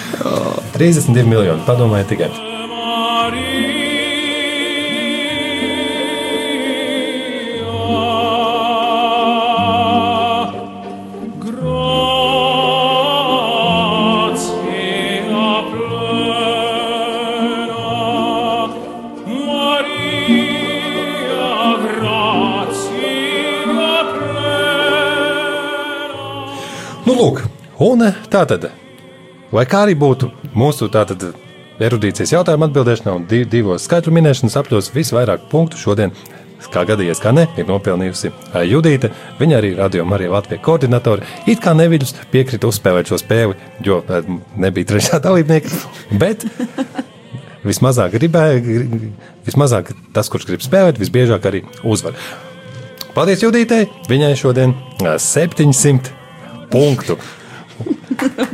32 0.76 1.28
miljoni. 1.28 1.64
Padomājiet 1.68 2.14
tikai. 2.16 2.32
Nu, 27.08 27.14
lūk, 27.16 27.38
un 27.80 28.02
tā 28.28 28.42
tad, 28.44 28.66
lai 29.52 29.64
kā 29.64 29.84
arī 29.86 29.94
būtu 29.96 30.28
mūsu 30.52 30.90
tātad 30.92 31.47
erudīcijas 31.82 32.32
jautājuma 32.34 32.68
atbildēšanā 32.68 33.14
un 33.14 33.24
div, 33.30 33.46
divos 33.52 33.86
skaitļu 33.86 34.12
minēšanas 34.16 34.56
apļos 34.60 34.90
visvairāk 34.94 35.46
punktu 35.52 35.78
šodien, 35.80 36.12
kā 36.74 36.82
gadījies, 36.88 37.20
kā 37.22 37.30
ne, 37.32 37.46
ir 37.56 37.68
nopelnījusi 37.68 38.32
ā, 38.52 38.64
Judīte. 38.66 39.12
Viņa 39.38 39.60
arī 39.60 39.70
radio 39.78 40.04
Marija 40.08 40.32
Latvijas 40.34 40.64
koordinatori. 40.66 41.26
It 41.46 41.62
kā 41.64 41.72
neviļus 41.78 42.16
piekrita 42.32 42.68
uzspēlēt 42.68 43.12
šo 43.12 43.20
spēli, 43.22 43.54
jo 43.86 44.00
ā, 44.04 44.20
nebija 44.58 44.90
trešā 44.92 45.20
dalībnieka, 45.26 45.70
bet 46.20 46.44
vismazāk 47.64 48.18
gribēja, 48.18 48.60
gri- 48.64 49.12
vismazāk 49.46 49.94
tas, 50.16 50.28
kurš 50.32 50.48
grib 50.50 50.66
spēlēt, 50.66 51.00
visbiežāk 51.00 51.46
arī 51.48 51.64
uzvar. 51.86 52.18
Paldies 53.14 53.42
Judītei! 53.42 53.86
Viņai 54.10 54.34
šodien 54.38 54.76
ā, 55.02 55.16
700 55.22 56.12
punktu. 56.74 57.16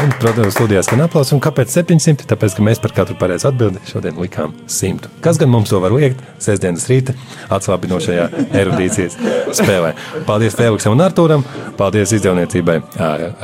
Un, 0.00 0.08
protams, 0.16 0.54
studijā 0.54 0.80
skan 0.80 1.02
aplausi. 1.04 1.34
Un 1.36 1.42
kāpēc 1.44 1.74
700? 1.74 2.24
Tāpēc, 2.30 2.54
ka 2.56 2.64
mēs 2.64 2.78
par 2.80 2.94
katru 2.96 3.16
pareizu 3.20 3.50
atbildi 3.50 3.82
šodien 3.84 4.16
likām 4.16 4.54
100. 4.64 5.10
Kas 5.20 5.36
gan 5.40 5.50
mums 5.52 5.68
to 5.68 5.80
var 5.82 5.92
liekt 5.92 6.22
sestdienas 6.40 6.86
rīta 6.88 7.12
atslābinošajā 7.52 8.24
erudīcijas 8.62 9.18
spēlē? 9.58 9.90
Paldies 10.28 10.56
Feliksam 10.56 10.96
un 10.96 11.04
Artūram, 11.04 11.44
paldies 11.76 12.14
izdevniecībai 12.16 12.78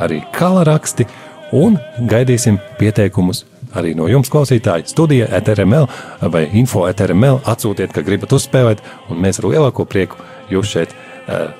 arī 0.01 0.23
kala 0.33 0.65
raksti 0.65 1.05
un 1.59 1.77
gaidīsim 2.09 2.57
pieteikumus. 2.81 3.43
Arī 3.77 3.93
no 3.99 4.09
jums, 4.09 4.31
klausītāji, 4.33 4.89
studija 4.89 5.29
ETRML 5.37 5.85
vai 6.33 6.47
info 6.57 6.87
ETRML 6.89 7.43
atsūtiet, 7.53 7.93
ka 7.93 8.01
gribat 8.07 8.33
uzspēlēt, 8.33 8.81
un 9.11 9.21
mēs 9.21 9.43
ar 9.43 9.51
lielāko 9.51 9.85
prieku 9.85 10.17
jūs 10.49 10.73
šeit 10.73 10.97
uh, 10.97 11.51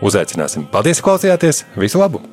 uzaicināsim. 0.00 0.70
Paldies, 0.72 1.02
ka 1.02 1.10
klausījāties! 1.10 1.66
Visu 1.76 2.00
labu! 2.00 2.24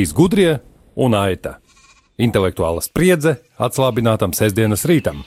Trīs 0.00 0.14
gudrie 0.16 0.52
un 0.96 1.12
aita. 1.12 1.58
Intelektuāla 2.16 2.80
spriedze 2.80 3.34
atslābinātam 3.60 4.32
sestdienas 4.32 4.86
rītam. 4.88 5.18